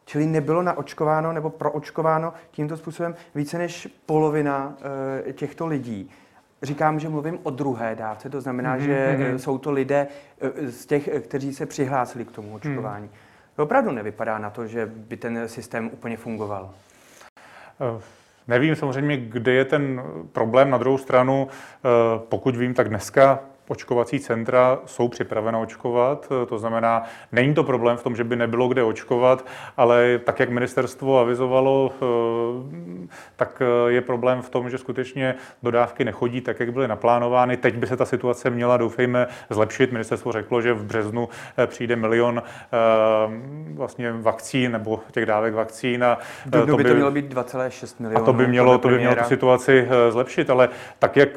[0.06, 4.74] Čili nebylo naočkováno nebo proočkováno tímto způsobem více než polovina
[5.30, 6.10] e, těchto lidí.
[6.62, 8.86] Říkám, že mluvím o druhé dávce, to znamená, mm-hmm.
[8.86, 9.36] že mm-hmm.
[9.36, 10.08] jsou to lidé
[10.70, 13.06] z těch, kteří se přihlásili k tomu očkování.
[13.06, 13.64] Mm.
[13.64, 16.74] Opravdu nevypadá na to, že by ten systém úplně fungoval.
[18.48, 20.70] Nevím samozřejmě, kde je ten problém.
[20.70, 21.48] Na druhou stranu,
[22.18, 26.30] pokud vím, tak dneska očkovací centra jsou připravena očkovat.
[26.48, 29.46] To znamená, není to problém v tom, že by nebylo kde očkovat,
[29.78, 36.06] ale tak, jak ministerstvo avizovalo, eh, tak eh, je problém v tom, že skutečně dodávky
[36.06, 37.58] nechodí tak, jak byly naplánovány.
[37.58, 39.92] Teď by se ta situace měla, doufejme, zlepšit.
[39.92, 42.44] Ministerstvo řeklo, že v březnu eh, přijde milion
[43.74, 46.04] vlastně vakcín nebo těch dávek vakcín.
[46.04, 46.18] A
[46.52, 48.24] to by to mělo být 2,6 milionů.
[48.24, 51.30] A to by mělo, to by mělo tu situaci zlepšit, ale tak, jak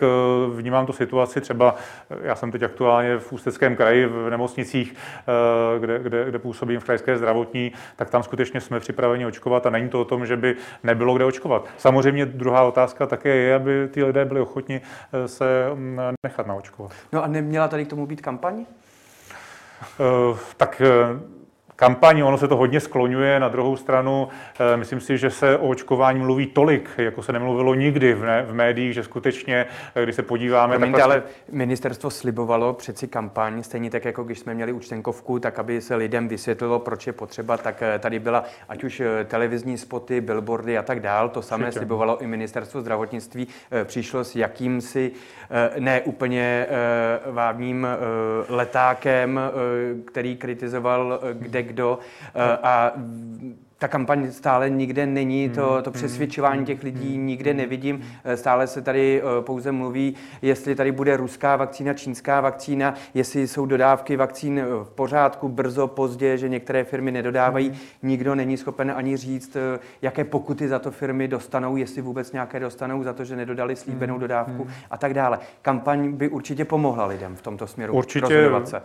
[0.55, 1.75] vnímám tu situaci třeba
[2.23, 6.85] já jsem teď aktuálně v Ústeckém kraji v nemocnicích, eh, kde, kde, kde působím v
[6.85, 10.57] krajské zdravotní, tak tam skutečně jsme připraveni očkovat a není to o tom, že by
[10.83, 11.69] nebylo kde očkovat.
[11.79, 14.81] Samozřejmě druhá otázka také je, aby ty lidé byli ochotni
[15.13, 16.93] eh, se mm, nechat naočkovat.
[17.13, 18.67] No a neměla tady k tomu být kampaň?
[19.99, 20.83] Uh, tak
[21.77, 23.41] kampaň, ono se to hodně skloňuje.
[23.41, 24.29] Na druhou stranu,
[24.73, 28.43] eh, myslím si, že se o očkování mluví tolik, jako se nemluvilo nikdy v, ne,
[28.43, 30.75] v médiích, že skutečně, eh, když se podíváme...
[30.77, 35.59] Promiňte, tak ale ministerstvo slibovalo přeci kampaň, stejně tak, jako když jsme měli účtenkovku, tak
[35.59, 40.21] aby se lidem vysvětlilo, proč je potřeba, tak eh, tady byla ať už televizní spoty,
[40.21, 41.29] billboardy a tak dál.
[41.29, 41.79] To samé Určitě.
[41.79, 43.49] slibovalo i ministerstvo zdravotnictví.
[43.85, 45.13] Přišlo s jakýmsi
[45.79, 46.67] ne úplně
[47.27, 47.87] vábným
[48.49, 49.41] letákem,
[50.05, 51.99] který kritizoval kde kdo
[52.35, 52.93] eh, a
[53.79, 58.05] ta kampaň stále nikde není, to, hmm, to hmm, přesvědčování těch lidí hmm, nikde nevidím.
[58.25, 63.49] Eh, stále se tady eh, pouze mluví, jestli tady bude ruská vakcína, čínská vakcína, jestli
[63.49, 67.73] jsou dodávky vakcín v pořádku, brzo, pozdě, že některé firmy nedodávají.
[68.03, 69.57] Nikdo není schopen ani říct,
[70.03, 74.19] jaké pokuty za to firmy dostanou, jestli vůbec nějaké dostanou za to, že nedodali slíbenou
[74.19, 75.39] dodávku a tak dále.
[75.63, 77.95] Kampaň by určitě pomohla lidem v tomto směru.
[77.95, 78.83] Určitě, se.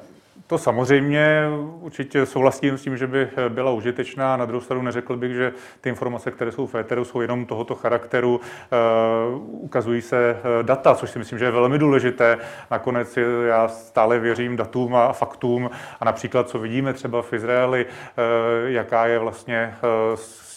[0.52, 1.48] To samozřejmě
[1.82, 4.38] určitě souhlasím s tím, že by byla užitečná.
[4.38, 7.76] Na druhou stranu neřekl bych, že ty informace, které jsou v éteru, jsou jenom tohoto
[7.76, 8.36] charakteru.
[8.36, 12.38] Uh, ukazují se eh, data, což si myslím, že je velmi důležité.
[12.72, 15.70] Nakonec já stále věřím datům a faktům.
[16.00, 17.92] A například, co vidíme třeba v Izraeli, uh,
[18.70, 19.76] jaká je vlastně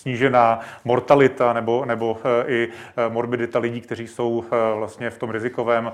[0.05, 5.31] snížená mortalita nebo, nebo eh, i eh, morbidita lidí, kteří jsou eh, vlastně v tom
[5.31, 5.93] rizikovém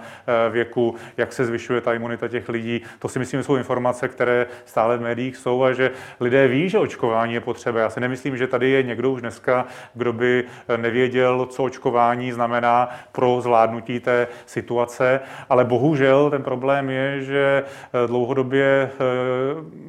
[0.50, 2.82] věku, jak se zvyšuje ta imunita těch lidí.
[2.98, 6.68] To si myslím, že jsou informace, které stále v médiích jsou a že lidé ví,
[6.68, 7.80] že očkování je potřeba.
[7.80, 10.44] Já si nemyslím, že tady je někdo už dneska, kdo by
[10.76, 17.64] nevěděl, co očkování znamená pro zvládnutí té situace, ale bohužel ten problém je, že
[18.06, 18.90] dlouhodobě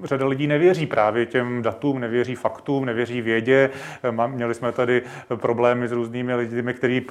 [0.04, 3.70] řada lidí nevěří právě těm datům, nevěří faktům, nevěří vědě,
[4.12, 5.02] Měli jsme tady
[5.36, 7.02] problémy s různými lidmi, kteří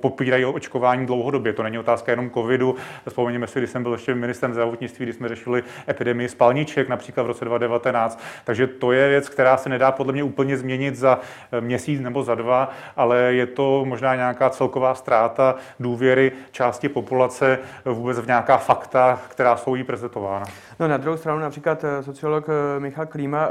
[0.00, 1.52] popírají očkování dlouhodobě.
[1.52, 2.76] To není otázka jenom covidu.
[3.08, 7.26] Vzpomeňme si, když jsem byl ještě ministrem zdravotnictví, když jsme řešili epidemii spalniček například v
[7.26, 8.22] roce 2019.
[8.44, 11.20] Takže to je věc, která se nedá podle mě úplně změnit za
[11.52, 17.58] eh, měsíc nebo za dva, ale je to možná nějaká celková ztráta důvěry části populace
[17.84, 20.46] vůbec v nějaká fakta, která jsou jí prezentována.
[20.82, 23.48] No na druhou stranu například eh, sociolog eh, Michal Klíma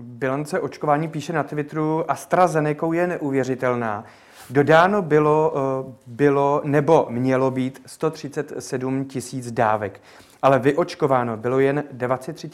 [0.00, 4.04] bilance očkování píše na Twitteru AstraZeneca je neuvěřitelná.
[4.50, 10.00] Dodáno bylo, eh, bylo nebo mělo být 137 tisíc dávek,
[10.42, 12.48] ale vyočkováno bylo jen 23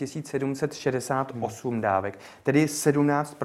[0.54, 3.36] 768 dávek, tedy 17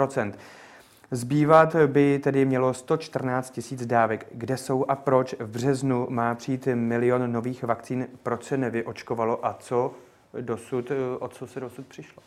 [1.12, 4.28] Zbývat by tedy mělo 114 tisíc dávek.
[4.32, 5.36] Kde jsou a proč?
[5.39, 8.08] V březnu má přijít milion nových vakcín.
[8.24, 9.93] Proč se nevyočkovalo a co
[10.41, 12.23] dosud, o co se dosud přišlo?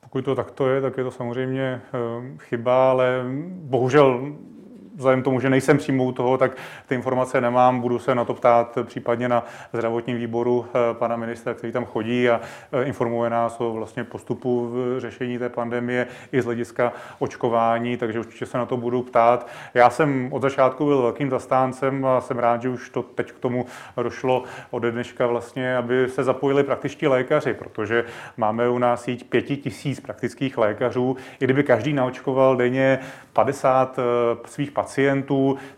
[0.00, 4.36] Pokud to takto je, tak je to samozřejmě eh, chyba, ale bohužel
[4.94, 7.80] vzhledem tomu, že nejsem přímo toho, tak ty informace nemám.
[7.80, 12.30] Budu se na to ptát případně na zdravotním výboru eh, pana ministra, který tam chodí
[12.30, 12.40] a
[12.72, 18.18] eh, informuje nás o vlastně postupu v řešení té pandemie i z hlediska očkování, takže
[18.18, 19.46] určitě se na to budu ptát.
[19.74, 23.38] Já jsem od začátku byl velkým zastáncem a jsem rád, že už to teď k
[23.38, 23.66] tomu
[24.02, 28.04] došlo od dneška vlastně, aby se zapojili praktičtí lékaři, protože
[28.36, 31.16] máme u nás síť pěti tisíc praktických lékařů.
[31.40, 32.98] I kdyby každý naočkoval denně
[33.32, 34.02] 50 eh,
[34.46, 34.82] svých pacientů,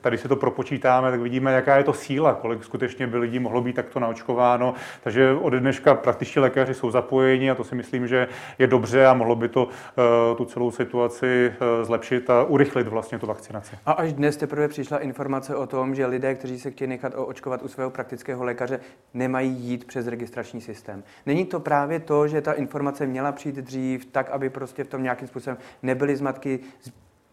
[0.00, 3.60] tady si to propočítáme, tak vidíme, jaká je to síla, kolik skutečně by lidí mohlo
[3.60, 4.74] být takto naočkováno.
[5.02, 9.14] Takže od dneška praktičtí lékaři jsou zapojeni a to si myslím, že je dobře a
[9.14, 13.76] mohlo by to uh, tu celou situaci uh, zlepšit a urychlit vlastně tu vakcinaci.
[13.86, 17.62] A až dnes teprve přišla informace o tom, že lidé, kteří se chtějí nechat očkovat
[17.62, 18.80] u svého praktického lékaře,
[19.14, 21.02] nemají jít přes registrační systém.
[21.26, 25.02] Není to právě to, že ta informace měla přijít dřív, tak, aby prostě v tom
[25.02, 26.60] nějakým způsobem nebyly zmatky,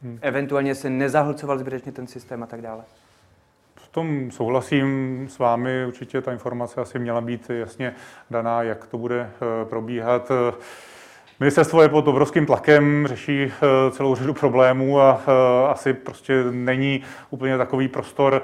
[0.04, 0.20] hmm.
[0.22, 2.84] eventuálně se nezahlcoval zbytečně ten systém a tak dále.
[3.76, 7.96] V tom souhlasím s vámi, určitě ta informace asi měla být jasně
[8.30, 10.32] daná, jak to bude eh, probíhat.
[11.40, 17.04] Ministerstvo je pod obrovským tlakem, řeší eh, celou řadu problémů a eh, asi prostě není
[17.30, 18.44] úplně takový prostor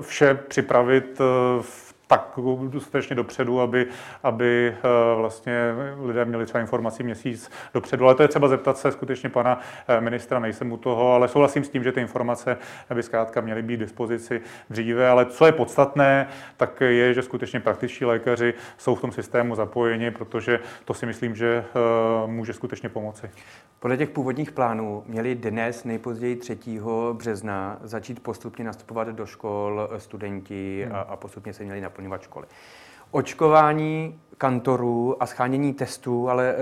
[0.00, 1.18] vše připravit
[1.60, 3.86] v tak dostatečně dopředu, aby,
[4.22, 5.54] aby eh, vlastně
[6.04, 8.04] lidé měli třeba informací měsíc dopředu.
[8.04, 11.64] Ale to je třeba zeptat se skutečně pana eh, ministra, nejsem u toho, ale souhlasím
[11.64, 12.56] s tím, že ty informace
[12.94, 14.40] by zkrátka měly být k dispozici
[14.70, 15.08] dříve.
[15.08, 20.10] Ale co je podstatné, tak je, že skutečně praktičtí lékaři jsou v tom systému zapojeni,
[20.10, 23.30] protože to si myslím, že eh, může skutečně pomoci.
[23.80, 26.58] Podle těch původních plánů měli dnes nejpozději 3.
[27.12, 30.94] března začít postupně nastupovat do škol studenti hmm.
[30.96, 32.46] a, a postupně se měli naplňovat školy.
[33.10, 36.54] Očkování kantorů a schánění testů, ale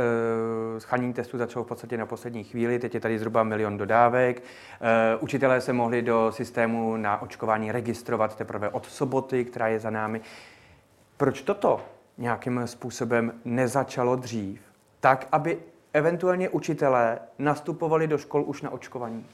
[0.77, 4.42] e, schánění testů začalo v podstatě na poslední chvíli, teď je tady zhruba milion dodávek.
[4.42, 9.90] E, učitelé se mohli do systému na očkování registrovat teprve od soboty, která je za
[9.90, 10.20] námi.
[11.16, 11.81] Proč toto
[12.18, 14.61] nějakým způsobem nezačalo dřív,
[15.01, 15.59] tak aby
[15.92, 19.27] eventuálně učitelé nastupovali do škol už na očkovaní?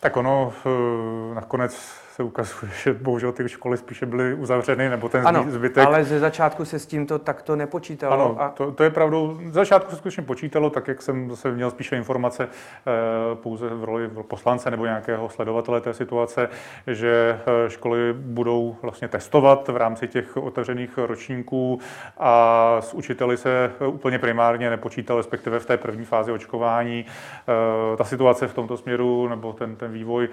[0.00, 5.28] Tak ono eh, nakonec se ukazuje, že bohužel ty školy spíše byly uzavřeny, nebo ten
[5.28, 5.86] ano, zbytek.
[5.86, 8.14] ale ze začátku se s tímto takto nepočítalo.
[8.14, 8.48] Ano, a...
[8.48, 9.38] to, to je pravdou.
[9.44, 12.90] Ze začátku se skutečně počítalo, tak jak jsem zase měl spíše informace eh,
[13.34, 16.48] pouze v roli poslance nebo nějakého sledovatele té situace,
[16.86, 21.80] že eh, školy budou vlastně testovat v rámci těch otevřených ročníků
[22.18, 27.04] a s učiteli se úplně primárně nepočítal, respektive v té první fázi očkování.
[27.04, 30.28] Eh, ta situace v tomto směru nebo ten, ten vývoj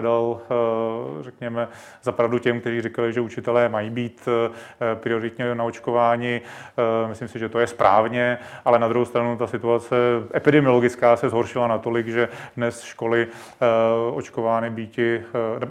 [0.00, 0.40] dal
[1.22, 1.68] řekněme,
[2.02, 6.40] zapravdu těm, kteří říkali, že učitelé mají být eh, prioritně naočkováni.
[6.42, 9.96] Eh, myslím si, že to je správně, ale na druhou stranu ta situace
[10.34, 13.66] epidemiologická se zhoršila natolik, že dnes školy eh,
[14.14, 15.22] očkovány býti,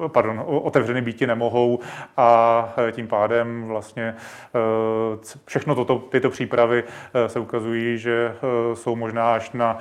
[0.07, 1.79] pardon, otevřeny býti nemohou
[2.17, 4.15] a tím pádem vlastně
[5.45, 6.83] všechno toto, tyto přípravy
[7.27, 8.35] se ukazují, že
[8.73, 9.77] jsou možná až na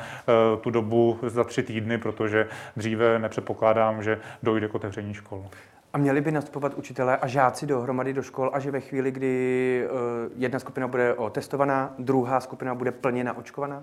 [0.61, 5.45] tu dobu za tři týdny, protože dříve nepředpokládám, že dojde k otevření škol.
[5.93, 9.85] A měli by nastupovat učitelé a žáci dohromady do škol a že ve chvíli, kdy
[9.91, 9.99] uh,
[10.37, 13.83] jedna skupina bude otestovaná, druhá skupina bude plně naočkovaná?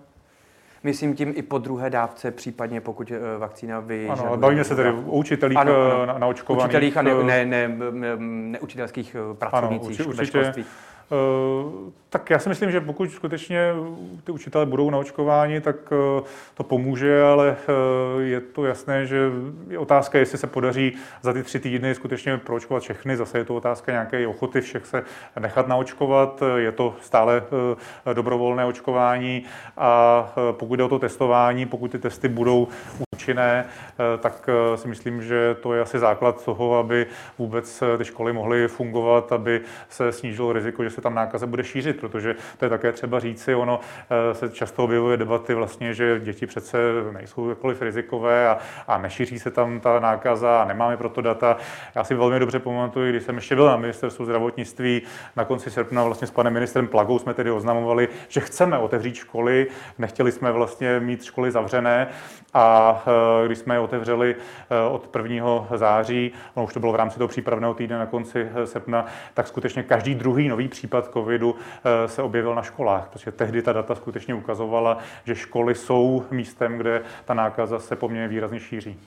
[0.83, 4.27] Myslím tím i po druhé dávce, případně pokud uh, vakcína vyžaduje.
[4.27, 6.05] Ano, bavíme se tedy o učitelích ano, ano.
[6.05, 6.65] Na, naočkovaných.
[6.65, 10.65] Učitelích a ne, ne, ne, ne, neučitelských pracovnících ano, určitě, ve školství.
[11.11, 13.73] Eh, tak já si myslím, že pokud skutečně
[14.23, 19.31] ty učitelé budou naočkováni, tak eh, to pomůže, ale eh, je to jasné, že
[19.69, 23.17] je otázka, jestli se podaří za ty tři týdny skutečně proočkovat všechny.
[23.17, 25.03] Zase je to otázka nějaké ochoty všech se
[25.39, 26.43] nechat naočkovat.
[26.55, 27.43] Je to stále
[28.13, 29.43] dobrovolné očkování
[29.77, 32.67] a pokud jde o to testování, pokud ty testy budou
[33.23, 33.65] účinné,
[34.19, 37.07] tak si myslím, že to je asi základ toho, aby
[37.37, 41.99] vůbec ty školy mohly fungovat, aby se snížilo riziko, že se tam nákaza bude šířit,
[41.99, 46.45] protože to je také třeba říci, ono eh, se často objevuje debaty vlastně, že děti
[46.45, 46.77] přece
[47.11, 48.57] nejsou jakkoliv rizikové a,
[48.87, 51.57] a nešíří se tam ta nákaza a nemáme proto data.
[51.95, 55.01] Já si velmi dobře pamatuju, když jsem ještě byl na ministerstvu zdravotnictví,
[55.35, 59.67] na konci srpna vlastně s panem ministrem Plagou jsme tedy oznamovali, že chceme otevřít školy,
[59.97, 62.07] nechtěli jsme vlastně mít školy zavřené
[62.53, 63.03] a
[63.45, 64.35] když jsme je otevřeli
[64.91, 65.67] od 1.
[65.75, 69.83] září, no už to bylo v rámci toho přípravného týdne na konci srpna, tak skutečně
[69.83, 71.55] každý druhý nový případ covidu
[72.05, 77.01] se objevil na školách, protože tehdy ta data skutečně ukazovala, že školy jsou místem, kde
[77.25, 78.99] ta nákaza se poměrně výrazně šíří.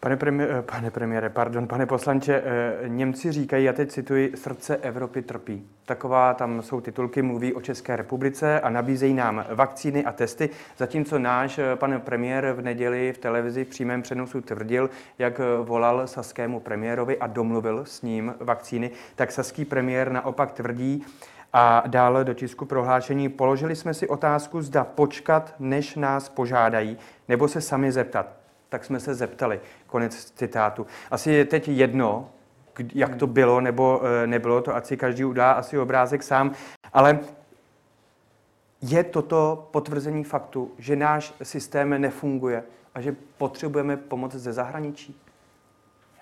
[0.00, 5.22] Pane, premiére, pane premiére, pardon, pane poslanče, eh, Němci říkají, já teď cituji, srdce Evropy
[5.22, 5.68] trpí.
[5.84, 11.18] Taková tam jsou titulky, mluví o České republice a nabízejí nám vakcíny a testy, zatímco
[11.18, 16.06] náš eh, pan premiér v neděli v televizi v přímém přenosu tvrdil, jak eh, volal
[16.06, 21.04] saskému premiérovi a domluvil s ním vakcíny, tak saský premiér naopak tvrdí,
[21.52, 26.98] a dále do tisku prohlášení položili jsme si otázku, zda počkat, než nás požádají,
[27.28, 28.39] nebo se sami zeptat
[28.70, 29.60] tak jsme se zeptali.
[29.86, 30.86] Konec citátu.
[31.10, 32.30] Asi je teď jedno,
[32.94, 36.52] jak to bylo nebo eh, nebylo, to ať si každý udá asi obrázek sám,
[36.92, 37.18] ale
[38.82, 42.62] je toto potvrzení faktu, že náš systém nefunguje
[42.94, 45.20] a že potřebujeme pomoc ze zahraničí?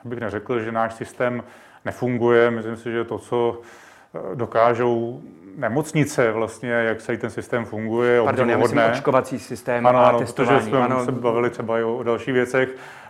[0.04, 1.42] Já bych neřekl, že náš systém
[1.84, 2.50] nefunguje.
[2.50, 3.60] Myslím si, že to, co
[4.34, 5.20] dokážou
[5.56, 8.22] nemocnice vlastně, jak se ten systém funguje.
[8.24, 10.58] Pardon, já myslím očkovací systém ano, a ano, testování.
[10.58, 11.04] Protože jsme ano.
[11.04, 12.68] se bavili třeba i o dalších věcech.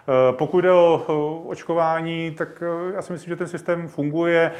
[0.09, 4.53] Eh, pokud jde o očkování, tak eh, já si myslím, že ten systém funguje.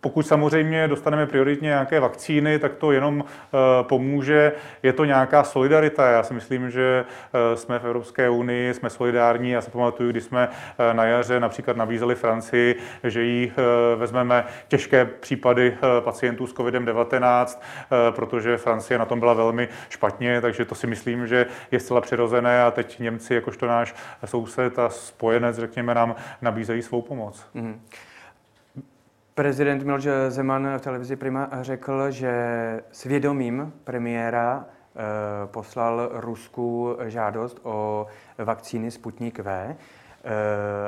[0.00, 4.52] Pokud samozřejmě dostaneme prioritně nějaké vakcíny, tak to jenom eh, pomůže.
[4.82, 6.10] Je to nějaká solidarita.
[6.10, 7.04] Já si myslím, že
[7.54, 9.50] jsme v Evropské unii, jsme solidární.
[9.50, 10.48] Já si pamatuju, když jsme
[10.92, 13.52] na jaře například nabízeli Francii, že jí
[13.96, 17.58] vezmeme těžké případy pacientů s COVID-19,
[18.10, 22.62] protože Francie na tom byla velmi špatně, takže to si myslím, že je zcela přirozené
[22.62, 27.46] a teď Němci, jakožto náš soused, ta spojenec, řekněme, nám nabízejí svou pomoc.
[27.54, 27.74] Mm-hmm.
[29.34, 32.32] Prezident Miloš Zeman v televizi Prima řekl, že
[32.92, 35.00] svědomím premiéra eh,
[35.46, 38.06] poslal Rusku žádost o
[38.38, 39.48] vakcíny Sputnik V.
[39.48, 39.76] Eh,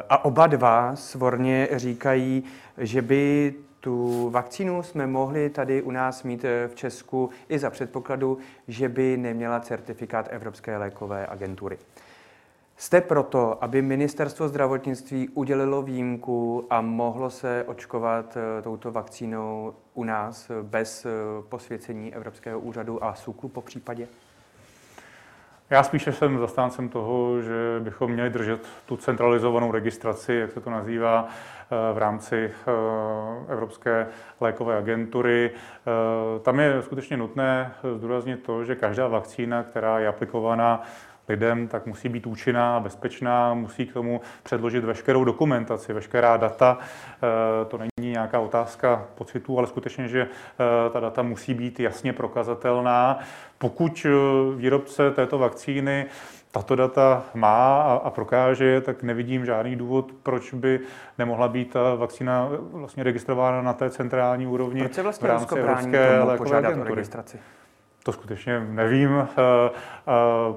[0.09, 2.45] a oba dva svorně říkají,
[2.79, 7.71] že by tu vakcínu jsme mohli tady u nás mít eh, v Česku i za
[7.71, 11.79] předpokladu, že by neměla certifikát Evropské lékové agentury.
[12.81, 20.05] Jste proto, aby ministerstvo zdravotnictví udělilo výjimku a mohlo se očkovat eh, touto vakcínou u
[20.05, 21.11] nás bez eh,
[21.49, 24.09] posvěcení Evropského úřadu a SUKLu po případě?
[25.71, 30.71] Já spíše jsem zastáncem toho, že bychom měli držet tu centralizovanou registraci, jak se to
[30.71, 32.53] nazývá, eh, v rámci
[33.49, 34.07] Evropské
[34.41, 35.51] lékové agentury.
[36.43, 40.83] Tam je skutečně nutné zdůraznit to, že každá vakcína, která je aplikovaná
[41.31, 46.79] lidem, tak musí být účinná, bezpečná, musí k tomu předložit veškerou dokumentaci, veškerá data.
[46.81, 52.13] Eh, to není nějaká otázka pocitů, ale skutečně, že eh, ta data musí být jasně
[52.13, 53.19] prokazatelná.
[53.59, 54.11] Pokud eh,
[54.57, 56.07] výrobce této vakcíny
[56.53, 60.81] tato data má a, prokáže je, tak nevidím žádný důvod, proč by
[61.19, 65.59] nemohla být ta vakcína vlastně registrována na té centrální úrovni proč se vlastně v rámci
[65.59, 66.95] Evropské lékové agentury.
[66.95, 67.39] registraci?
[68.03, 69.11] To skutečně nevím.
[69.19, 69.73] Eh, eh,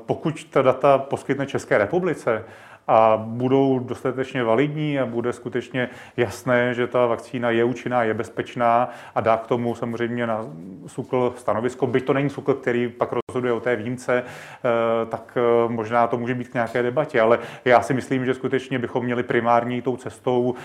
[0.05, 2.43] pokud ta data poskytne České republice,
[2.87, 8.89] a budou dostatečně validní a bude skutečně jasné, že ta vakcína je účinná, je bezpečná
[9.15, 10.45] a dá k tomu samozřejmě na
[10.87, 11.87] SUKL stanovisko.
[11.87, 15.37] Byť to není SUKL, který pak rozhoduje o té výjimce, eh, tak
[15.67, 19.23] možná to může být k nějaké debatě, ale já si myslím, že skutečně bychom měli
[19.23, 20.55] primární tou cestou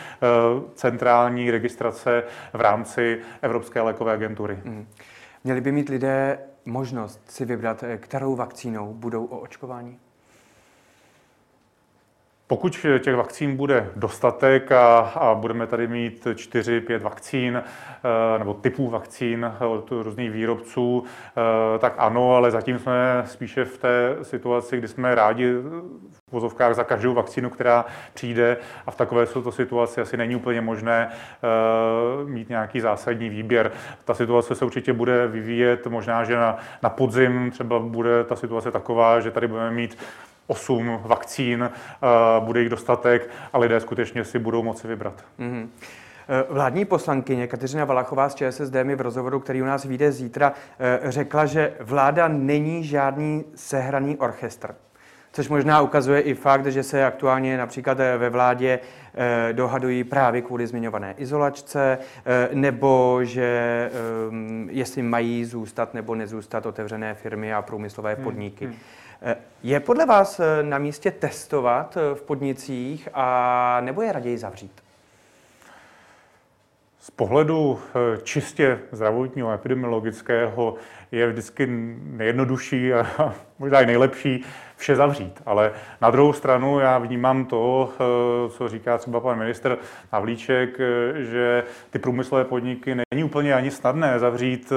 [0.74, 2.22] centrální registrace
[2.52, 4.58] v rámci Evropské lékové agentury.
[4.64, 4.86] Mm.
[5.44, 6.38] Měli by mít lidé
[6.68, 9.98] možnost si vybrat, eh, kterou vakcínou budou o očkování?
[12.48, 18.90] Pokud těch vakcín bude dostatek a, a budeme tady mít 4-5 vakcín eh, nebo typů
[18.90, 24.88] vakcín od různých výrobců, eh, tak ano, ale zatím jsme spíše v té situaci, kdy
[24.88, 27.84] jsme rádi v vozovkách za každou vakcínu, která
[28.14, 31.10] přijde a v takové to situaci asi není úplně možné
[32.24, 33.70] mít nějaký zásadní výběr.
[34.04, 38.70] Ta situace se určitě bude vyvíjet, možná, že na, na podzim třeba bude ta situace
[38.70, 39.98] taková, že tady budeme mít
[40.48, 41.70] 8 vakcín,
[42.40, 45.24] bude jich dostatek a lidé skutečně si budou moci vybrat.
[45.40, 45.68] Mm-hmm.
[46.48, 51.12] Vládní poslankyně Kateřina Valachová z ČSSD mi v rozhovoru, který u nás vyjde zítra, e,
[51.12, 54.74] řekla, že vláda není žádný sehraný orchestr.
[55.32, 58.80] Což možná ukazuje i fakt, že se aktuálně například ve vládě
[59.52, 61.98] dohadují právě kvůli zmiňované izolačce,
[62.52, 63.90] nebo že
[64.70, 68.64] jestli mají zůstat nebo nezůstat otevřené firmy a průmyslové hmm, podniky.
[68.64, 68.74] Hmm.
[69.62, 74.72] Je podle vás eh, na místě testovat eh, v podnicích a nebo je raději zavřít?
[77.00, 80.74] Z pohledu eh, čistě zdravotního epidemiologického
[81.12, 81.66] je vždycky
[82.00, 83.06] nejjednodušší a
[83.58, 84.44] možná i nejlepší
[84.78, 85.42] vše zavřít.
[85.46, 87.92] Ale na druhou stranu já vnímám to,
[88.48, 89.78] co říká třeba pan minister
[90.12, 90.78] Havlíček,
[91.16, 94.72] že ty průmyslové podniky není úplně ani snadné zavřít,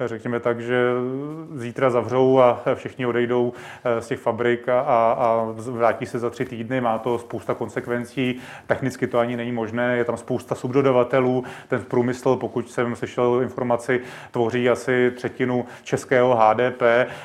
[0.00, 0.90] řekněme tak, že
[1.54, 3.52] zítra zavřou a všichni odejdou
[3.98, 4.80] z těch fabrik a,
[5.12, 6.80] a vrátí se za tři týdny.
[6.80, 8.40] Má to spousta konsekvencí.
[8.66, 9.96] Technicky to ani není možné.
[9.96, 11.44] Je tam spousta subdodavatelů.
[11.68, 14.00] Ten průmysl, pokud jsem slyšel informaci,
[14.30, 16.82] tvoří asi třetinu českého HDP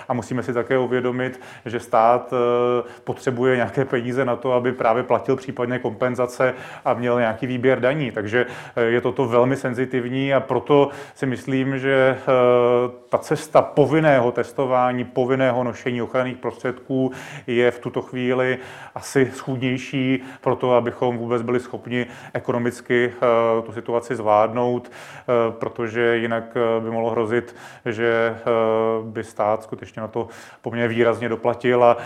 [0.07, 5.03] a musíme si také uvědomit, že stát eh, potřebuje nějaké peníze na to, aby právě
[5.03, 6.53] platil případně kompenzace
[6.85, 8.11] a měl nějaký výběr daní.
[8.11, 12.27] Takže eh, je toto velmi senzitivní a proto si myslím, že eh,
[13.09, 17.11] ta cesta povinného testování, povinného nošení ochranných prostředků
[17.47, 18.57] je v tuto chvíli
[18.95, 23.13] asi schůdnější pro to, abychom vůbec byli schopni ekonomicky
[23.65, 24.91] tu situaci zvládnout,
[25.59, 28.30] protože jinak by mohlo hrozit, že
[29.03, 30.27] by stát skutečně na to
[30.61, 31.97] poměrně výrazně doplatil a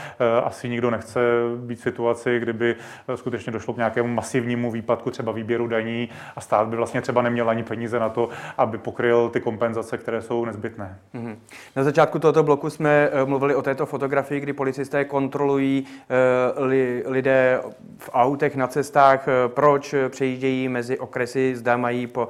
[0.43, 1.19] asi nikdo nechce
[1.55, 2.75] být v situaci, kdyby
[3.15, 7.49] skutečně došlo k nějakému masivnímu výpadku třeba výběru daní a stát by vlastně třeba neměl
[7.49, 10.99] ani peníze na to, aby pokryl ty kompenzace, které jsou nezbytné.
[11.15, 11.35] Mm-hmm.
[11.75, 17.03] Na začátku tohoto bloku jsme eh, mluvili o této fotografii, kdy policisté kontrolují eh, li,
[17.05, 17.61] lidé
[17.97, 22.27] v autech na cestách, eh, proč přejíždějí mezi okresy, zda mají po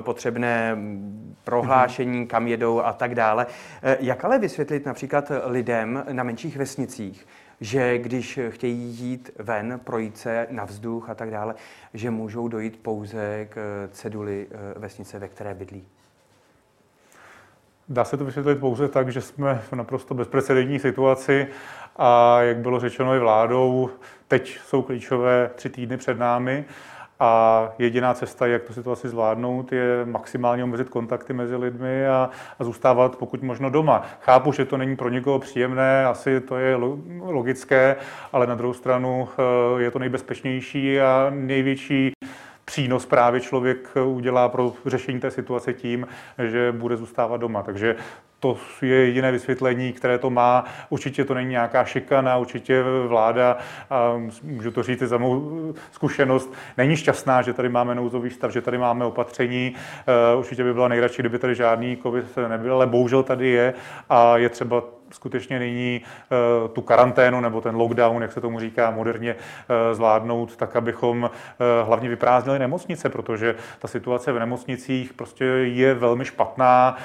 [0.00, 0.76] potřebné
[1.44, 3.46] prohlášení, kam jedou a tak dále.
[4.00, 7.26] Jak ale vysvětlit například lidem na menších vesnicích,
[7.60, 11.54] že když chtějí jít ven, projít se na vzduch a tak dále,
[11.94, 14.46] že můžou dojít pouze k ceduli
[14.76, 15.84] vesnice, ve které bydlí?
[17.88, 21.46] Dá se to vysvětlit pouze tak, že jsme v naprosto bezprecedentní situaci
[21.96, 23.90] a jak bylo řečeno i vládou,
[24.28, 26.64] teď jsou klíčové tři týdny před námi
[27.20, 32.64] a jediná cesta, jak tu situaci zvládnout, je maximálně omezit kontakty mezi lidmi a, a
[32.64, 34.02] zůstávat pokud možno doma.
[34.20, 36.76] Chápu, že to není pro někoho příjemné, asi to je
[37.22, 37.96] logické,
[38.32, 39.28] ale na druhou stranu
[39.78, 42.12] eh, je to nejbezpečnější a největší
[42.74, 46.06] přínos právě člověk udělá pro řešení té situace tím,
[46.38, 47.62] že bude zůstávat doma.
[47.62, 47.96] Takže
[48.40, 50.64] to je jediné vysvětlení, které to má.
[50.88, 53.58] Určitě to není nějaká šikana, určitě vláda,
[53.90, 58.60] a můžu to říct za mou zkušenost, není šťastná, že tady máme nouzový stav, že
[58.60, 59.74] tady máme opatření.
[59.74, 63.74] Eh, určitě by byla nejradši, kdyby tady žádný covid nebyl, ale bohužel tady je
[64.08, 64.82] a je třeba
[65.14, 70.56] skutečně nyní eh, tu karanténu nebo ten lockdown, jak se tomu říká moderně, eh, zvládnout
[70.56, 76.96] tak, abychom eh, hlavně vyprázdnili nemocnice, protože ta situace v nemocnicích prostě je velmi špatná.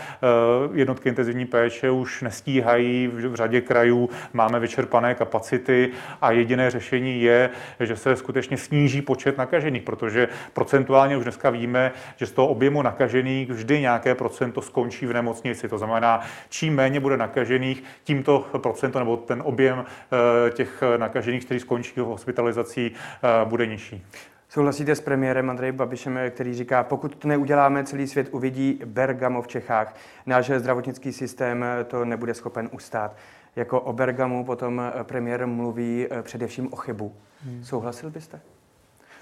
[0.74, 5.92] Jednotky intenzivní péče už nestíhají, v řadě krajů máme vyčerpané kapacity
[6.22, 7.50] a jediné řešení je,
[7.80, 12.82] že se skutečně sníží počet nakažených, protože procentuálně už dneska víme, že z toho objemu
[12.82, 15.70] nakažených vždy nějaké procento skončí v nemocnici.
[15.70, 21.60] To znamená, čím méně bude nakažených, tímto procento nebo ten objem eh, těch nakažených, kteří
[21.60, 24.06] skončí hospitalizací, eh, bude nižší.
[24.50, 29.48] Souhlasíte s premiérem Andrej Babišem, který říká, pokud to neuděláme, celý svět uvidí Bergamo v
[29.48, 29.96] Čechách.
[30.26, 33.16] Náš zdravotnický systém to nebude schopen ustát.
[33.56, 37.16] Jako o Bergamu potom premiér mluví eh, především o chybu.
[37.44, 37.64] Hmm.
[37.64, 38.42] Souhlasil byste?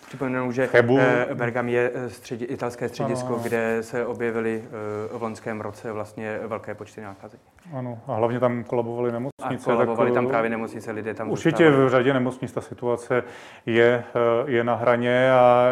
[0.08, 1.00] Připomenu, že Chebu.
[1.00, 3.44] Eh, Bergam je eh, středi, italské středisko, ano.
[3.44, 7.38] kde se objevily eh, v loňském roce vlastně velké počty nákazy.
[7.74, 9.72] Ano, a hlavně tam kolabovali nemocnice.
[9.72, 11.86] A kolabovali tak, tam právě nemocnice, lidé tam Určitě zůstávali.
[11.86, 13.24] v řadě nemocnic ta situace
[13.66, 14.04] je,
[14.46, 15.72] je na hraně a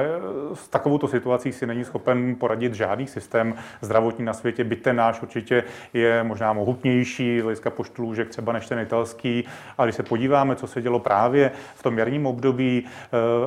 [0.53, 5.21] s takovouto situací si není schopen poradit žádný systém zdravotní na světě, byť ten náš
[5.21, 5.63] určitě
[5.93, 9.47] je možná mohutnější z hlediska počtu lůžek třeba než ten italský.
[9.77, 12.85] A když se podíváme, co se dělo právě v tom jarním období,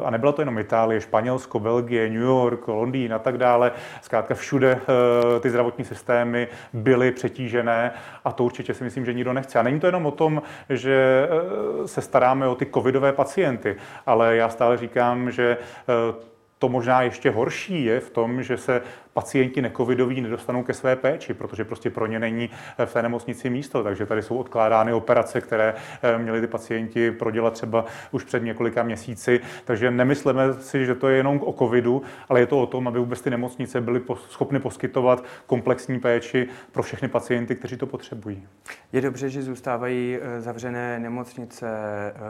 [0.05, 3.73] a nebyla to jenom Itálie, Itálie, Španělsko, Belgie, New York, Londýn a tak dále.
[4.03, 7.93] Zkrátka všude eh, ty zdravotní systémy byly přetížené
[8.25, 9.59] a to určitě si myslím, že nikdo nechce.
[9.59, 13.77] A není to jenom o tom, že eh, se staráme o ty covidové pacienty,
[14.07, 18.83] ale já stále říkám, že eh, to možná ještě horší je v tom, že se
[19.13, 23.51] pacienti necovidoví nedostanou ke své péči, protože prostě pro ně není eh, v té nemocnici
[23.51, 23.83] místo.
[23.83, 28.83] Takže tady jsou odkládány operace, které eh, měli ty pacienti prodělat třeba už před několika
[28.83, 29.41] měsíci.
[29.65, 32.99] Takže nemyslíme si, že to je jenom o covidu, ale je to o tom, aby
[32.99, 38.47] vůbec ty nemocnice byly schopny poskytovat komplexní péči pro všechny pacienty, kteří to potřebují.
[38.93, 41.69] Je dobře, že zůstávají eh, zavřené nemocnice,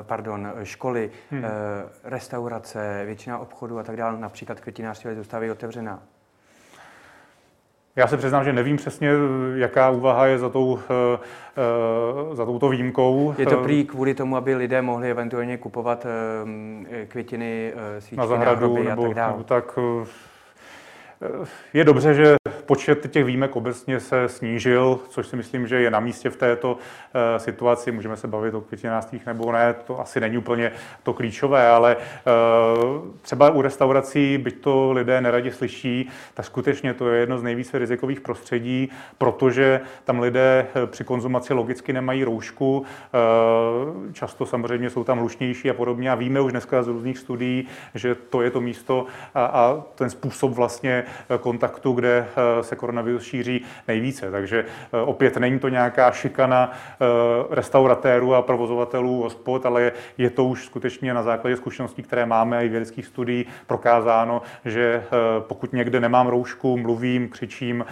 [0.03, 1.45] pardon, školy, hmm.
[2.05, 6.03] restaurace, většina obchodů a tak dále, například květinářství zůstávají otevřená.
[7.99, 9.11] Já se přiznám, že nevím přesně,
[9.55, 11.19] jaká úvaha je za, tou, eh,
[12.33, 13.35] eh, za touto výjimkou.
[13.39, 18.83] Je to prý kvůli tomu, aby lidé mohli eventuálně kupovat eh, květiny, svíčky na zahradu
[18.83, 19.33] nebo, a tak dále.
[19.33, 19.79] Nebo tak
[21.75, 26.01] je dobře, že počet těch výjimek obecně se snížil, což si myslím, že je na
[26.01, 26.79] místě v této uh,
[27.37, 27.93] situaci.
[27.93, 32.03] Můžeme se bavit o pětináctých nebo ne, to asi není úplně to klíčové, ale uh,
[33.23, 37.79] třeba u restaurací, byť to lidé neradi slyší, tak skutečně to je jedno z nejvíce
[37.79, 42.85] rizikových prostředí, protože tam lidé eh, při konzumaci logicky nemají roušku,
[44.13, 48.15] často samozřejmě jsou tam hlušnější a podobně a víme už dneska z různých studií, že
[48.15, 51.05] to je to místo a, a ten způsob vlastně
[51.41, 52.27] kontaktu, kde
[52.61, 54.31] se koronavirus šíří nejvíce.
[54.31, 57.05] Takže eh, opět není to nějaká šikana eh,
[57.51, 62.69] restauratérů a provozovatelů hospod, ale je to už skutečně na základě zkušeností, které máme i
[62.69, 67.85] vědeckých studií prokázáno, že eh, pokud někde nemám roušku, mluvím, křičím,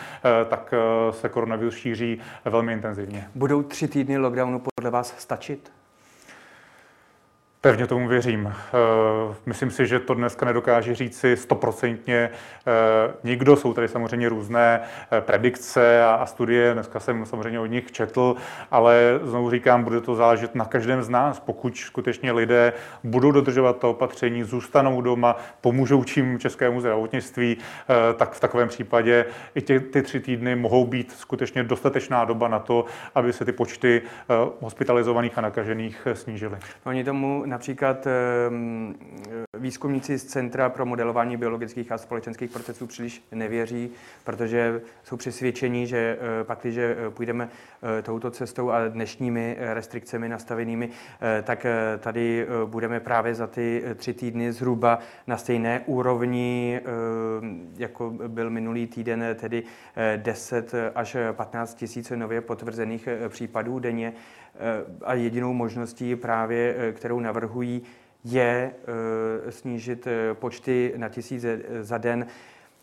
[0.49, 0.75] tak
[1.11, 3.29] se koronavirus šíří velmi intenzivně.
[3.35, 5.76] Budou tři týdny lockdownu podle vás stačit?
[7.67, 8.47] Pevně tomu věřím.
[8.49, 12.31] Eh, myslím si, že to dneska nedokáže říci stoprocentně
[12.67, 13.57] eh, nikdo.
[13.57, 18.37] Jsou tady samozřejmě různé eh, predikce a studie, dneska jsem samozřejmě od nich četl,
[18.71, 21.41] ale znovu říkám, bude to záležet na každém z nás.
[21.41, 22.73] Pokud skutečně lidé
[23.05, 27.57] budou dodržovat to opatření, zůstanou doma, pomůžou čím českému zdravotnictví,
[28.17, 32.59] tak v takovém případě i tě, ty tři týdny mohou být skutečně dostatečná doba na
[32.59, 34.03] to, aby se ty počty
[34.61, 36.59] hospitalizovaných a nakažených snížily.
[36.85, 38.95] Oni tomu například ehm,
[39.59, 43.91] výzkumníci z Centra pro modelování biologických a společenských procesů příliš nevěří,
[44.25, 47.49] protože jsou přesvědčení, že eh, pak, když eh, půjdeme
[48.03, 50.91] touto cestou a dnešními restrikcemi nastavenými,
[51.43, 51.67] tak
[51.99, 56.81] tady budeme právě za ty tři týdny zhruba na stejné úrovni,
[57.77, 59.63] jako byl minulý týden, tedy
[60.17, 64.13] 10 až 15 tisíc nově potvrzených případů denně.
[65.05, 67.83] A jedinou možností právě, kterou navrhují,
[68.27, 68.73] je
[69.47, 72.27] eh, snížit eh, počty na tisíce za den.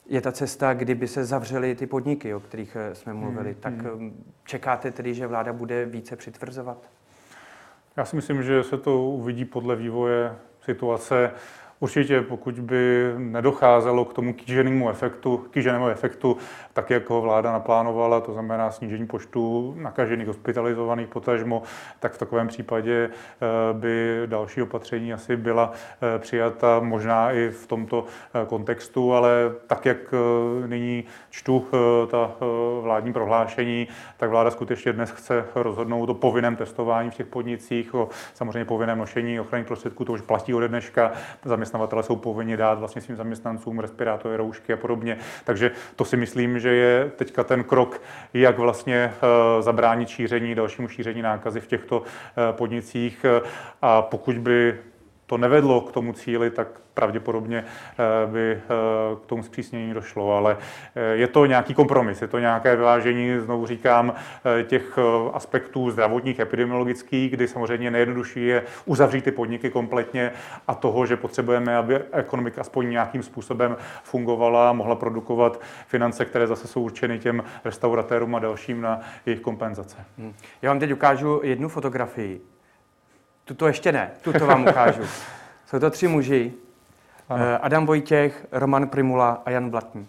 [0.06, 3.52] Je ta cesta, kdyby se zavřely ty podniky, o kterých eh, jsme mluvili.
[3.52, 4.24] Hmm, tak hmm.
[4.46, 6.90] čekáte tedy, že vláda bude více přitvrzovat?
[7.98, 11.32] Já si myslím, že se to uvidí podle vývoje situace.
[11.84, 16.38] Určitě, pokud by nedocházelo k tomu kýženému efektu, kýženému efektu,
[16.74, 21.64] tak jak ho vláda naplánovala, to znamená snížení počtu nakažených, hospitalizovaných potažmo,
[22.00, 25.72] tak v takovém případě eh, by další opatření asi byla
[26.16, 29.32] eh, přijata možná i v tomto eh, kontextu, ale
[29.68, 29.98] tak, jak
[30.68, 31.68] nyní čtu
[32.12, 32.32] ta
[32.82, 38.10] vládní prohlášení, tak vláda skutečně dnes chce rozhodnout o povinném testování v těch podnicích, o
[38.34, 41.12] samozřejmě povinném nošení ochranných prostředků, to už platí ode dneška
[41.74, 45.18] zaměstnavatele jsou povinni dát vlastně svým zaměstnancům respirátory, roušky a podobně.
[45.46, 48.02] Takže to si myslím, že je teďka ten krok,
[48.34, 53.26] jak vlastně eh, zabránit šíření, dalšímu šíření nákazy v těchto eh, podnicích.
[53.82, 54.78] A pokud by
[55.26, 58.60] to nevedlo k tomu cíli, tak pravděpodobně eh, by eh,
[59.24, 60.38] k tomu zpřísnění došlo.
[60.38, 60.58] Ale
[60.96, 64.14] eh, je to nějaký kompromis, je to nějaké vyvážení, znovu říkám,
[64.64, 65.00] těch
[65.34, 70.32] aspektů zdravotních, epidemiologických, kdy samozřejmě nejjednodušší je uzavřít ty podniky kompletně
[70.68, 76.68] a toho, že potřebujeme, aby ekonomika aspoň nějakým způsobem fungovala mohla produkovat finance, které zase
[76.68, 79.98] jsou určeny těm restauratérům a dalším na jejich kompenzace.
[80.18, 80.34] Hmm.
[80.62, 82.53] Já vám teď ukážu jednu fotografii.
[83.46, 85.02] Tuto ještě ne, tuto vám ukážu.
[85.66, 86.54] Jsou to tři muži,
[87.30, 87.44] ano.
[87.46, 90.08] Eh, Adam Vojtěch, Roman Primula a Jan Blatný.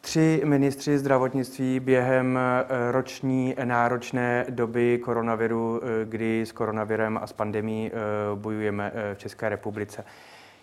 [0.00, 7.32] Tři ministři zdravotnictví během eh, roční náročné doby koronaviru, eh, kdy s koronavirem a s
[7.32, 7.90] pandemí
[8.34, 10.04] bojujeme v České republice.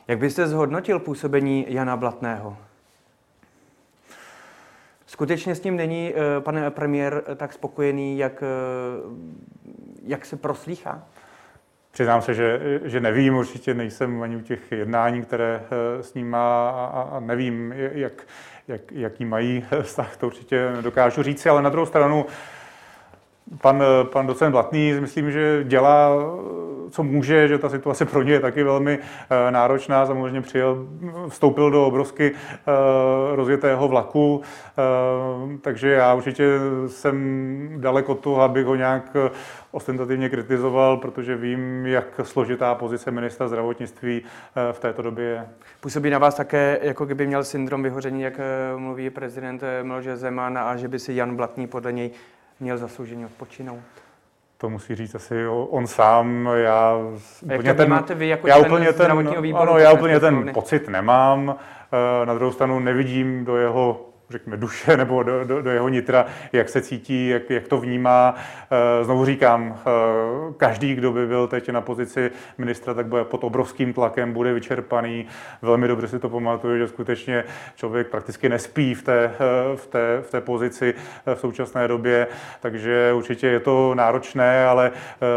[0.07, 2.57] Jak byste zhodnotil působení Jana Blatného?
[5.05, 8.43] Skutečně s ním není pan premiér tak spokojený, jak,
[10.03, 11.03] jak se proslýchá?
[11.97, 16.29] Přiznám se, že, že nevím, určitě nejsem ani u těch jednání, které eh, s ním
[16.29, 18.13] má a, a nevím, jak,
[18.67, 22.25] jak, jaký mají vztah, to určitě nedokážu říct, ale na druhou stranu
[23.61, 26.09] pan, pan docent Blatný, myslím, že dělá,
[26.91, 30.05] co může, že ta situace pro ně je taky velmi eh, náročná.
[30.05, 30.87] Samozřejmě přijel,
[31.29, 34.41] vstoupil do obrovsky eh, rozjetého vlaku,
[35.61, 36.43] takže já určitě
[36.87, 39.15] jsem daleko toho, abych ho nějak
[39.71, 45.47] ostentativně kritizoval, protože vím, jak složitá pozice ministra zdravotnictví eh, v této době je.
[45.79, 50.05] Působí na vás také, jako kdyby měl syndrom vyhoření, jak eh, mluví prezident eh, Miloš
[50.05, 52.11] Zeman, a že by si Jan Blatný podle něj
[52.59, 54.06] měl zaslouženě odpočinout?
[54.57, 56.49] To musí říct asi on sám.
[56.55, 56.97] Já
[57.55, 59.61] úplně ten, máte vy jako já úplně ten, výboru?
[59.61, 61.55] Ano, já úplně ten pocit nemám.
[62.25, 66.69] Na druhou stranu nevidím do jeho řekněme, duše nebo do, do, do jeho nitra, jak
[66.69, 68.35] se cítí, jak, jak to vnímá.
[68.71, 73.43] Eh, znovu říkám, eh, každý, kdo by byl teď na pozici ministra, tak bude pod
[73.43, 75.25] obrovským tlakem, bude vyčerpaný.
[75.61, 77.43] Velmi dobře si to pamatuju, že skutečně
[77.75, 79.31] člověk prakticky nespí v té,
[79.75, 80.93] v té, v té pozici
[81.35, 82.27] v současné době,
[82.59, 84.91] takže určitě je to náročné, ale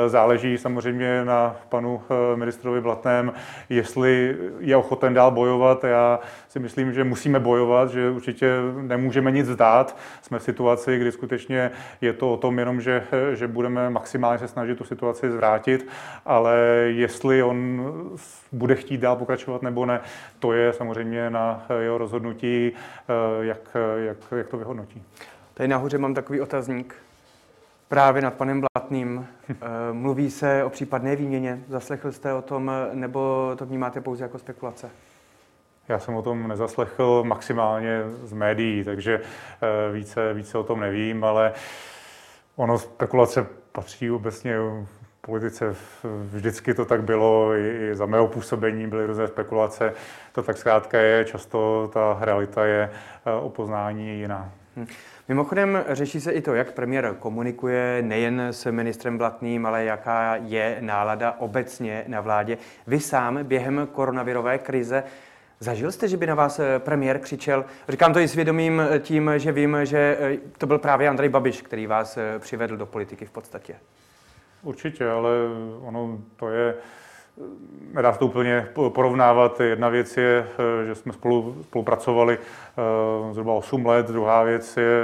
[0.06, 2.02] záleží samozřejmě na panu
[2.34, 3.32] ministrovi Blatném,
[3.68, 5.84] jestli je ochoten dál bojovat.
[5.84, 6.20] Já
[6.50, 9.96] si myslím, že musíme bojovat, že určitě nemůžeme nic vzdát.
[10.22, 11.70] Jsme v situaci, kdy skutečně
[12.00, 15.88] je to o tom jenom, že, že budeme maximálně se snažit tu situaci zvrátit,
[16.24, 17.82] ale jestli on
[18.52, 20.00] bude chtít dál pokračovat nebo ne,
[20.38, 22.72] to je samozřejmě na jeho rozhodnutí,
[23.40, 25.02] jak, jak, jak to vyhodnotí.
[25.54, 26.94] Tady nahoře mám takový otazník
[27.88, 29.26] právě nad panem Blatným.
[29.92, 31.62] Mluví se o případné výměně.
[31.68, 34.90] Zaslechl jste o tom, nebo to vnímáte pouze jako spekulace?
[35.90, 41.24] Já jsem o tom nezaslechl maximálně z médií, takže eh, více, více o tom nevím,
[41.24, 41.52] ale
[42.56, 44.56] ono spekulace patří obecně
[45.20, 45.76] politice.
[46.24, 49.92] Vždycky to tak bylo, i za mého působení byly různé spekulace.
[50.32, 52.90] To tak zkrátka je, často ta realita je
[53.26, 54.52] eh, o poznání jiná.
[54.76, 54.86] Hm.
[55.28, 60.76] Mimochodem řeší se i to, jak premiér komunikuje nejen s ministrem Blatným, ale jaká je
[60.80, 62.58] nálada obecně na vládě.
[62.86, 65.04] Vy sám během koronavirové krize
[65.62, 67.64] Zažil jste, že by na vás eh, premiér křičel?
[67.88, 71.62] Říkám to i svědomím eh, tím, že vím, že eh, to byl právě Andrej Babiš,
[71.62, 73.76] který vás přivedl do politiky v podstatě.
[74.62, 75.30] Určitě, ale
[75.80, 76.74] ono to je,
[77.94, 79.60] nedá se to úplně porovnávat.
[79.60, 80.46] Jedna věc je,
[80.86, 82.38] že jsme spolu, spolupracovali
[83.32, 85.00] zhruba 8 let, druhá věc je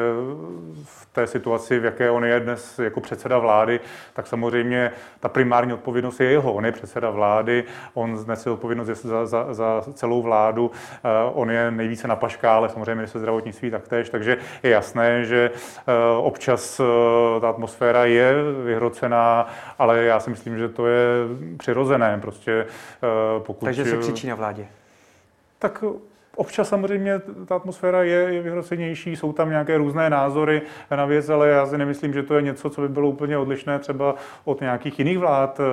[0.85, 3.81] v té situaci, v jaké on je dnes jako předseda vlády,
[4.13, 6.53] tak samozřejmě ta primární odpovědnost je jeho.
[6.53, 7.65] On je předseda vlády,
[7.95, 12.95] on znese odpovědnost za, za, za celou vládu, eh, on je nejvíce na paškále, samozřejmě
[12.95, 19.47] minister zdravotnictví taktéž, takže je jasné, že eh, občas eh, ta atmosféra je vyhrocená,
[19.79, 21.07] ale já si myslím, že to je
[21.57, 22.19] přirozené.
[22.27, 22.67] Prostě,
[23.39, 23.65] pokud...
[23.65, 24.69] Takže se křičí na vládě.
[25.59, 25.85] Tak
[26.37, 30.63] Občas samozřejmě ta atmosféra je, je vyhrocenější, jsou tam nějaké různé názory
[30.97, 33.79] na věc, ale já si nemyslím, že to je něco, co by bylo úplně odlišné
[33.79, 34.15] třeba
[34.45, 35.65] od nějakých jiných vlád eh,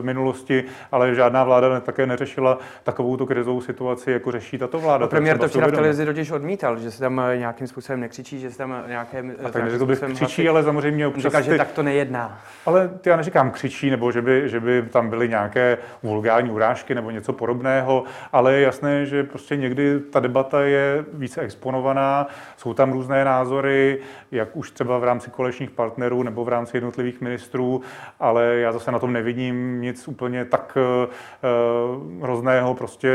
[0.00, 5.04] v minulosti, ale žádná vláda také neřešila takovou tu krizovou situaci, jako řeší tato vláda.
[5.04, 8.40] A premiér to včera v televizi totiž odmítal, že se tam eh, nějakým způsobem nekřičí,
[8.40, 9.24] že se tam nějaké.
[9.44, 11.22] A tak neřekl bych křičí, ale samozřejmě občas.
[11.22, 11.44] Říká, ty...
[11.44, 12.40] že tak to nejedná.
[12.66, 17.10] Ale já neříkám křičí, nebo že by, že by tam byly nějaké vulgární urážky nebo
[17.10, 22.26] něco podobného, ale je jasné, že prostě někdy ta debata je více exponovaná,
[22.56, 23.98] jsou tam různé názory,
[24.30, 27.82] jak už třeba v rámci kolečních partnerů nebo v rámci jednotlivých ministrů,
[28.20, 33.10] ale já zase na tom nevidím nic úplně tak uh, hrozného, prostě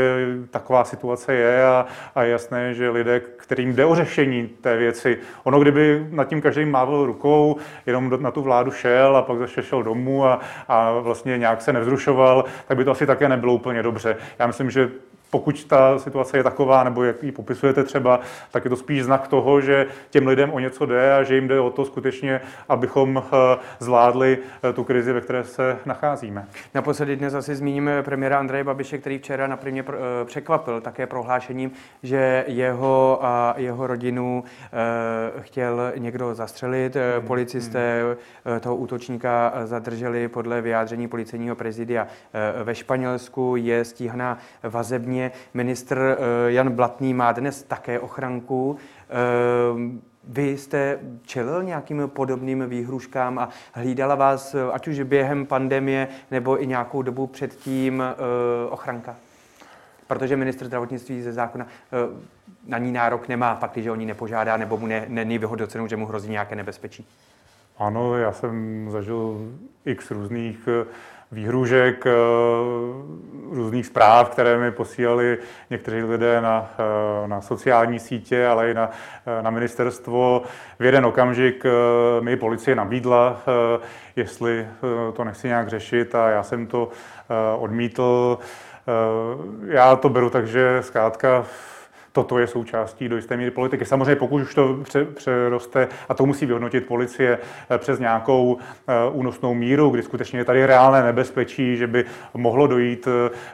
[0.50, 5.18] taková situace je a, a je jasné, že lidé, kterým jde o řešení té věci,
[5.44, 7.56] ono kdyby nad tím každý mávil rukou,
[7.86, 11.72] jenom na tu vládu šel a pak zase šel domů a, a vlastně nějak se
[11.72, 14.16] nevzrušoval, tak by to asi také nebylo úplně dobře.
[14.38, 14.90] Já myslím, že
[15.30, 18.20] pokud ta situace je taková, nebo jak ji popisujete třeba,
[18.50, 21.48] tak je to spíš znak toho, že těm lidem o něco jde a že jim
[21.48, 26.46] jde o to skutečně, abychom eh, zvládli eh, tu krizi, ve které se nacházíme.
[26.74, 31.70] Naposledy dnes asi zmíníme premiéra Andreje Babiše, který včera na primě eh, překvapil také prohlášením,
[32.02, 34.44] že jeho a jeho rodinu
[35.40, 36.96] chtěl někdo zastřelit.
[36.96, 38.02] Hmm, Policisté
[38.44, 38.60] hmm.
[38.60, 42.06] toho útočníka zadrželi podle vyjádření policejního prezidia
[42.64, 43.56] ve Španělsku.
[43.56, 44.38] Je stíhaná
[45.16, 48.76] vazebně Ministr eh, Jan Blatný má dnes také ochranku.
[48.76, 49.98] Eh,
[50.28, 56.62] vy jste čelil nějakým podobným výhruškám a hlídala vás, eh, ať už během pandemie nebo
[56.62, 58.02] i nějakou dobu předtím,
[58.70, 59.16] ochranka?
[60.06, 61.66] Protože ministr zdravotnictví ze zákona
[62.66, 66.06] na ní nárok nemá, pak, když o ní nepožádá nebo mu není vyhodnoceno, že mu
[66.06, 67.06] hrozí nějaké nebezpečí.
[67.78, 69.52] Ano, já jsem zažil
[69.84, 70.68] x různých
[71.32, 72.10] výhružek, eh,
[73.50, 75.38] různých zpráv, které mi posílali
[75.70, 78.90] někteří lidé na, eh, na sociální sítě, ale i na,
[79.26, 80.42] eh, na ministerstvo.
[80.78, 81.64] V jeden okamžik
[82.20, 83.40] mi policie nabídla,
[84.16, 84.66] jestli
[85.12, 86.88] to nechci nějak řešit a já jsem to
[87.58, 88.38] odmítl.
[89.66, 91.44] Já to beru tak, že zkrátka
[92.16, 93.84] toto je součástí do jisté míry politiky.
[93.84, 94.78] Samozřejmě pokud už to
[95.14, 97.38] přeroste, a to musí vyhodnotit policie
[97.70, 102.04] eh, přes nějakou eh, únosnou míru, kdy skutečně je tady reálné nebezpečí, že by
[102.34, 103.08] mohlo dojít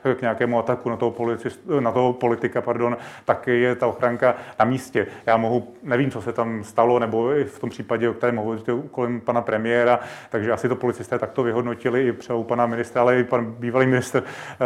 [0.04, 4.34] eh, k nějakému ataku na toho, policist, na toho politika, pardon, tak je ta ochranka
[4.58, 5.06] na místě.
[5.26, 8.72] Já mohu, nevím, co se tam stalo, nebo i v tom případě, o kterém hovoříte
[8.90, 10.00] kolem pana premiéra,
[10.30, 13.86] takže asi to policisté takto vyhodnotili i třeba u pana ministra, ale i pan bývalý
[13.86, 14.22] minister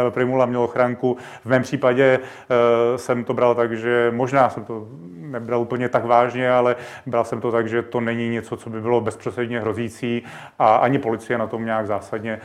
[0.09, 1.17] Primula měl ochranku.
[1.45, 2.19] V mém případě
[2.95, 6.75] jsem to bral tak, že že možná jsem to nebral úplně tak vážně, ale
[7.05, 10.23] bral jsem to tak, že to není něco, co by bylo bezprostředně hrozící
[10.59, 12.39] a ani policie na tom nějak zásadně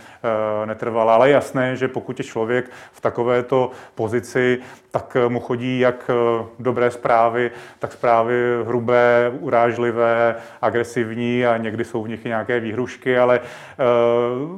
[0.64, 1.14] netrvala.
[1.14, 4.58] Ale jasné, že pokud je člověk v takovéto pozici,
[4.90, 6.10] tak mu chodí jak
[6.58, 8.34] dobré zprávy, tak zprávy
[8.66, 13.40] hrubé, urážlivé, agresivní a někdy jsou v nich i nějaké výhrušky, ale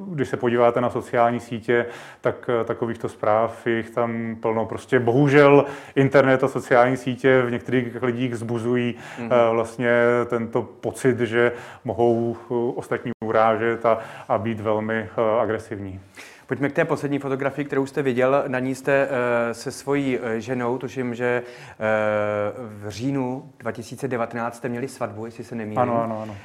[0.09, 1.87] když se podíváte na sociální sítě,
[2.21, 4.67] tak takovýchto zpráv jich tam plno.
[4.67, 5.65] Prostě bohužel
[5.95, 9.53] internet a sociální sítě v některých lidích zbuzují mm-hmm.
[9.53, 9.91] vlastně
[10.27, 11.53] tento pocit, že
[11.85, 13.99] mohou eh, ostatní urážet a,
[14.29, 16.01] a být velmi eh, agresivní.
[16.47, 18.45] Pojďme k té poslední fotografii, kterou jste viděl.
[18.49, 19.09] Na ní jste
[19.53, 21.43] se svojí ženou, tuším, že
[22.59, 25.79] v říjnu 2019 jste měli svatbu, jestli se nemýlím.
[25.79, 26.37] Ano, ano, ano.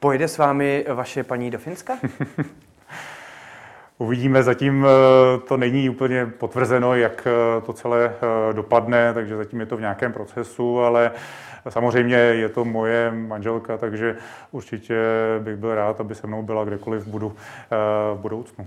[0.00, 1.98] Pojede s vámi vaše paní do Finska?
[3.98, 9.60] Uvidíme, zatím eh, to není úplně potvrzeno, jak eh, to celé eh, dopadne, takže zatím
[9.60, 11.10] je to v nějakém procesu, ale
[11.68, 14.16] samozřejmě je to moje manželka, takže
[14.50, 14.96] určitě
[15.38, 17.36] bych byl rád, aby se mnou byla kdekoliv budu
[18.14, 18.66] v budoucnu.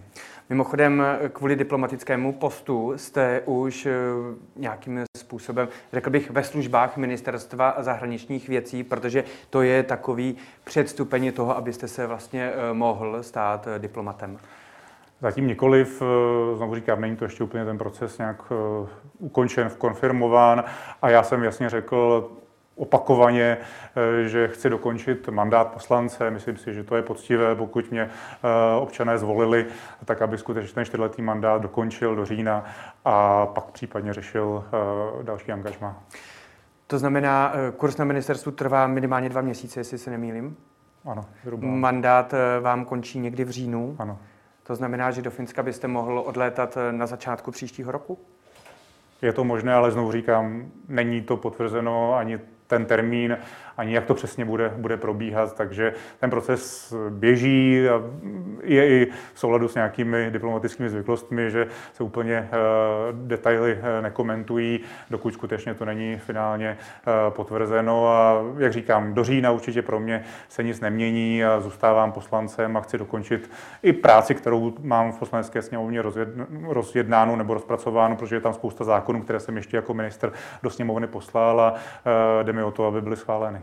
[0.50, 1.04] Mimochodem,
[1.34, 3.88] kvůli diplomatickému postu jste už
[4.56, 11.58] nějakým způsobem, řekl bych, ve službách ministerstva zahraničních věcí, protože to je takový předstupeň toho,
[11.58, 14.40] abyste se vlastně mohl stát diplomatem.
[15.22, 20.64] Zatím nikoliv, eh, znovu říkám, není to ještě úplně ten proces nějak eh, ukončen, konfirmován
[21.02, 22.32] a já jsem jasně řekl
[22.76, 26.32] opakovaně, eh, že chci dokončit mandát poslance.
[26.32, 28.10] Myslím si, že to je poctivé, pokud mě
[28.80, 29.66] občané zvolili,
[30.06, 32.66] tak aby skutečně ten čtyřletý mandát dokončil do října
[33.06, 34.64] a pak případně řešil
[35.24, 36.04] další angažma.
[36.88, 40.58] To znamená, kurz na ministerstvu trvá minimálně dva měsíce, jestli se nemýlím?
[41.06, 41.68] Ano, zhruba.
[41.68, 43.96] Mandát vám končí někdy v říjnu?
[44.00, 44.18] Ano.
[44.70, 48.20] To znamená, že do Finska byste mohl odlétat eh, na začátku příštího roku?
[49.22, 53.38] Je to možné, ale znovu říkám, není to potvrzeno ani ten termín,
[53.80, 55.56] ani jak to přesně bude, bude probíhat.
[55.56, 58.02] Takže ten proces běží a
[58.64, 62.50] je i v souladu s nějakými diplomatickými zvyklostmi, že se úplně eh,
[63.14, 68.08] detaily eh, nekomentují, dokud skutečně to není finálně eh, potvrzeno.
[68.08, 72.82] A jak říkám, do října určitě pro mě se nic nemění a zůstávám poslancem a
[72.82, 73.52] chci dokončit
[73.84, 76.02] i práci, kterou mám v poslanecké sněmovně
[76.68, 80.32] rozjednánu nebo rozpracovánu, protože je tam spousta zákonů, které jsem ještě jako minister
[80.64, 81.74] do sněmovny poslal a
[82.44, 83.62] jde mi o to, aby byly schváleny.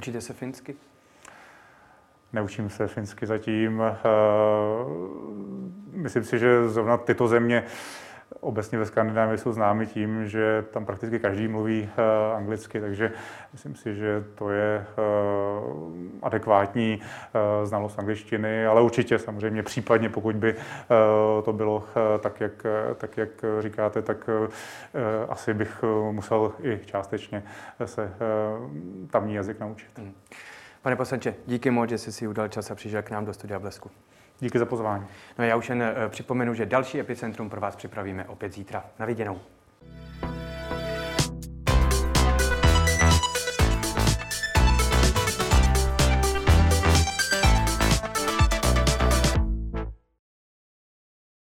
[0.00, 0.76] Učíte se finsky?
[2.32, 3.82] Neučím se finsky zatím.
[3.82, 3.96] Eh,
[5.92, 7.64] myslím si, že zrovna tyto země
[8.40, 13.12] obecně ve Skandinávii jsou známy tím, že tam prakticky každý mluví uh, anglicky, takže
[13.52, 20.36] myslím si, že to je uh, adekvátní uh, znalost angličtiny, ale určitě samozřejmě případně, pokud
[20.36, 20.54] by
[21.44, 21.84] to bylo
[22.20, 22.66] tak, jak,
[22.96, 23.28] tak, jak
[23.60, 24.30] říkáte, tak
[25.28, 27.42] asi bych musel i částečně
[27.84, 28.12] se
[29.10, 29.98] tamní jazyk naučit.
[29.98, 30.14] Hmm.
[30.82, 33.58] Pane poslanče, díky moc, že jsi si udal čas a přišel k nám do studia
[33.58, 33.90] Blesku.
[34.40, 35.06] Díky za pozvání.
[35.38, 38.84] No já už jen připomenu, že další epicentrum pro vás připravíme opět zítra.
[38.98, 39.40] Na viděnou.